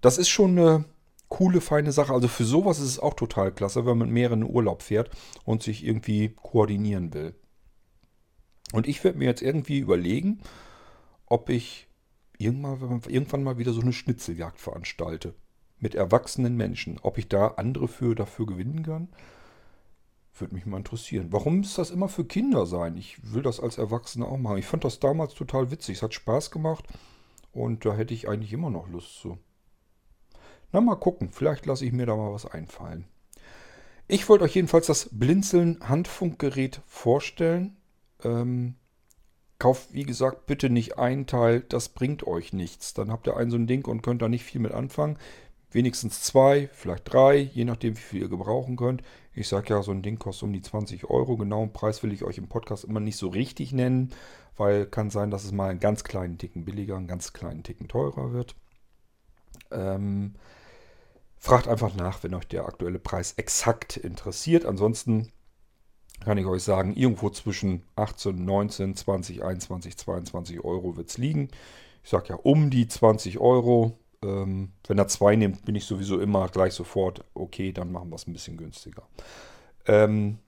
Das 0.00 0.18
ist 0.18 0.28
schon 0.28 0.58
eine 0.58 0.84
coole, 1.32 1.62
feine 1.62 1.92
Sache. 1.92 2.12
Also 2.12 2.28
für 2.28 2.44
sowas 2.44 2.78
ist 2.78 2.88
es 2.88 2.98
auch 2.98 3.14
total 3.14 3.52
klasse, 3.52 3.86
wenn 3.86 3.96
man 3.96 4.08
mit 4.08 4.14
mehreren 4.14 4.42
in 4.42 4.50
Urlaub 4.50 4.82
fährt 4.82 5.08
und 5.44 5.62
sich 5.62 5.82
irgendwie 5.82 6.34
koordinieren 6.34 7.14
will. 7.14 7.34
Und 8.72 8.86
ich 8.86 9.02
werde 9.02 9.18
mir 9.18 9.24
jetzt 9.24 9.40
irgendwie 9.40 9.78
überlegen, 9.78 10.42
ob 11.24 11.48
ich 11.48 11.88
irgendwann, 12.36 13.42
mal 13.44 13.56
wieder 13.56 13.72
so 13.72 13.80
eine 13.80 13.94
Schnitzeljagd 13.94 14.60
veranstalte. 14.60 15.34
Mit 15.78 15.94
erwachsenen 15.94 16.54
Menschen. 16.54 16.98
Ob 17.00 17.16
ich 17.16 17.28
da 17.28 17.48
andere 17.48 17.88
für 17.88 18.14
dafür 18.14 18.44
gewinnen 18.44 18.82
kann, 18.82 19.08
würde 20.34 20.54
mich 20.54 20.66
mal 20.66 20.76
interessieren. 20.76 21.28
Warum 21.30 21.58
muss 21.58 21.76
das 21.76 21.90
immer 21.90 22.10
für 22.10 22.26
Kinder 22.26 22.66
sein? 22.66 22.98
Ich 22.98 23.32
will 23.32 23.42
das 23.42 23.58
als 23.58 23.78
Erwachsener 23.78 24.28
auch 24.28 24.38
machen. 24.38 24.58
Ich 24.58 24.66
fand 24.66 24.84
das 24.84 25.00
damals 25.00 25.32
total 25.32 25.70
witzig. 25.70 25.96
Es 25.96 26.02
hat 26.02 26.12
Spaß 26.12 26.50
gemacht 26.50 26.84
und 27.52 27.86
da 27.86 27.94
hätte 27.94 28.12
ich 28.12 28.28
eigentlich 28.28 28.52
immer 28.52 28.68
noch 28.68 28.86
Lust 28.88 29.18
zu. 29.18 29.38
Na, 30.72 30.80
mal 30.80 30.96
gucken. 30.96 31.30
Vielleicht 31.30 31.66
lasse 31.66 31.84
ich 31.84 31.92
mir 31.92 32.06
da 32.06 32.16
mal 32.16 32.32
was 32.32 32.46
einfallen. 32.46 33.04
Ich 34.08 34.28
wollte 34.28 34.44
euch 34.44 34.54
jedenfalls 34.54 34.86
das 34.86 35.08
Blinzeln 35.12 35.88
Handfunkgerät 35.88 36.80
vorstellen. 36.86 37.76
Ähm, 38.24 38.74
kauft, 39.58 39.92
wie 39.92 40.02
gesagt, 40.02 40.46
bitte 40.46 40.70
nicht 40.70 40.98
ein 40.98 41.26
Teil, 41.26 41.60
das 41.60 41.88
bringt 41.90 42.26
euch 42.26 42.52
nichts. 42.52 42.94
Dann 42.94 43.12
habt 43.12 43.26
ihr 43.28 43.36
ein 43.36 43.50
so 43.50 43.56
ein 43.56 43.66
Ding 43.66 43.86
und 43.86 44.02
könnt 44.02 44.20
da 44.20 44.28
nicht 44.28 44.44
viel 44.44 44.60
mit 44.60 44.72
anfangen. 44.72 45.18
Wenigstens 45.70 46.22
zwei, 46.22 46.68
vielleicht 46.72 47.12
drei, 47.12 47.36
je 47.36 47.64
nachdem, 47.64 47.96
wie 47.96 48.00
viel 48.00 48.22
ihr 48.22 48.28
gebrauchen 48.28 48.76
könnt. 48.76 49.02
Ich 49.34 49.48
sage 49.48 49.72
ja, 49.72 49.82
so 49.82 49.92
ein 49.92 50.02
Ding 50.02 50.18
kostet 50.18 50.42
um 50.44 50.52
die 50.52 50.62
20 50.62 51.08
Euro. 51.08 51.36
Genauen 51.36 51.72
Preis 51.72 52.02
will 52.02 52.12
ich 52.12 52.24
euch 52.24 52.38
im 52.38 52.48
Podcast 52.48 52.84
immer 52.84 53.00
nicht 53.00 53.16
so 53.16 53.28
richtig 53.28 53.72
nennen, 53.72 54.10
weil 54.56 54.84
kann 54.84 55.10
sein, 55.10 55.30
dass 55.30 55.44
es 55.44 55.52
mal 55.52 55.70
einen 55.70 55.80
ganz 55.80 56.04
kleinen 56.04 56.38
Ticken 56.38 56.64
billiger, 56.64 56.96
einen 56.96 57.06
ganz 57.06 57.32
kleinen 57.32 57.62
Ticken 57.62 57.88
teurer 57.88 58.32
wird. 58.32 58.56
Ähm, 59.70 60.34
Fragt 61.44 61.66
einfach 61.66 61.96
nach, 61.96 62.22
wenn 62.22 62.34
euch 62.34 62.46
der 62.46 62.66
aktuelle 62.66 63.00
Preis 63.00 63.32
exakt 63.32 63.96
interessiert. 63.96 64.64
Ansonsten 64.64 65.32
kann 66.20 66.38
ich 66.38 66.46
euch 66.46 66.62
sagen, 66.62 66.94
irgendwo 66.94 67.30
zwischen 67.30 67.82
18, 67.96 68.44
19, 68.44 68.94
20, 68.94 69.42
21, 69.42 69.96
22 69.96 70.64
Euro 70.64 70.96
wird 70.96 71.10
es 71.10 71.18
liegen. 71.18 71.48
Ich 72.04 72.10
sage 72.10 72.28
ja 72.28 72.36
um 72.36 72.70
die 72.70 72.86
20 72.86 73.40
Euro. 73.40 73.98
Ähm, 74.22 74.70
wenn 74.86 74.98
er 74.98 75.08
zwei 75.08 75.34
nimmt, 75.34 75.64
bin 75.64 75.74
ich 75.74 75.84
sowieso 75.84 76.20
immer 76.20 76.46
gleich 76.46 76.74
sofort, 76.74 77.24
okay, 77.34 77.72
dann 77.72 77.90
machen 77.90 78.10
wir 78.10 78.16
es 78.16 78.28
ein 78.28 78.32
bisschen 78.34 78.56
günstiger. 78.56 79.02
Ähm, 79.86 80.38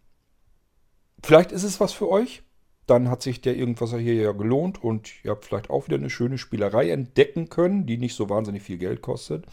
vielleicht 1.24 1.50
ist 1.50 1.64
es 1.64 1.80
was 1.80 1.92
für 1.92 2.08
euch. 2.08 2.44
Dann 2.86 3.10
hat 3.10 3.20
sich 3.20 3.40
der 3.40 3.56
irgendwas 3.56 3.92
hier 3.96 4.14
ja 4.14 4.30
gelohnt 4.30 4.80
und 4.80 5.10
ihr 5.24 5.32
habt 5.32 5.44
vielleicht 5.44 5.70
auch 5.70 5.88
wieder 5.88 5.96
eine 5.96 6.10
schöne 6.10 6.38
Spielerei 6.38 6.90
entdecken 6.90 7.48
können, 7.48 7.84
die 7.84 7.96
nicht 7.96 8.14
so 8.14 8.28
wahnsinnig 8.28 8.62
viel 8.62 8.78
Geld 8.78 9.02
kostet. 9.02 9.44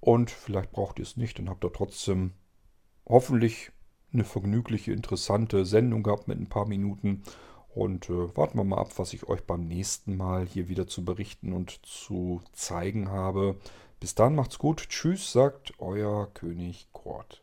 Und 0.00 0.30
vielleicht 0.30 0.72
braucht 0.72 0.98
ihr 0.98 1.02
es 1.02 1.16
nicht, 1.16 1.38
dann 1.38 1.48
habt 1.48 1.64
ihr 1.64 1.72
trotzdem 1.72 2.32
hoffentlich 3.06 3.72
eine 4.12 4.24
vergnügliche, 4.24 4.92
interessante 4.92 5.64
Sendung 5.64 6.02
gehabt 6.02 6.28
mit 6.28 6.38
ein 6.38 6.48
paar 6.48 6.66
Minuten. 6.66 7.22
Und 7.68 8.08
äh, 8.08 8.36
warten 8.36 8.58
wir 8.58 8.64
mal 8.64 8.78
ab, 8.78 8.92
was 8.96 9.12
ich 9.12 9.28
euch 9.28 9.42
beim 9.44 9.66
nächsten 9.66 10.16
Mal 10.16 10.46
hier 10.46 10.68
wieder 10.68 10.86
zu 10.86 11.04
berichten 11.04 11.52
und 11.52 11.80
zu 11.84 12.42
zeigen 12.52 13.10
habe. 13.10 13.56
Bis 14.00 14.14
dann 14.14 14.34
macht's 14.34 14.58
gut. 14.58 14.88
Tschüss, 14.88 15.32
sagt 15.32 15.74
euer 15.78 16.32
König 16.32 16.88
Kort. 16.92 17.42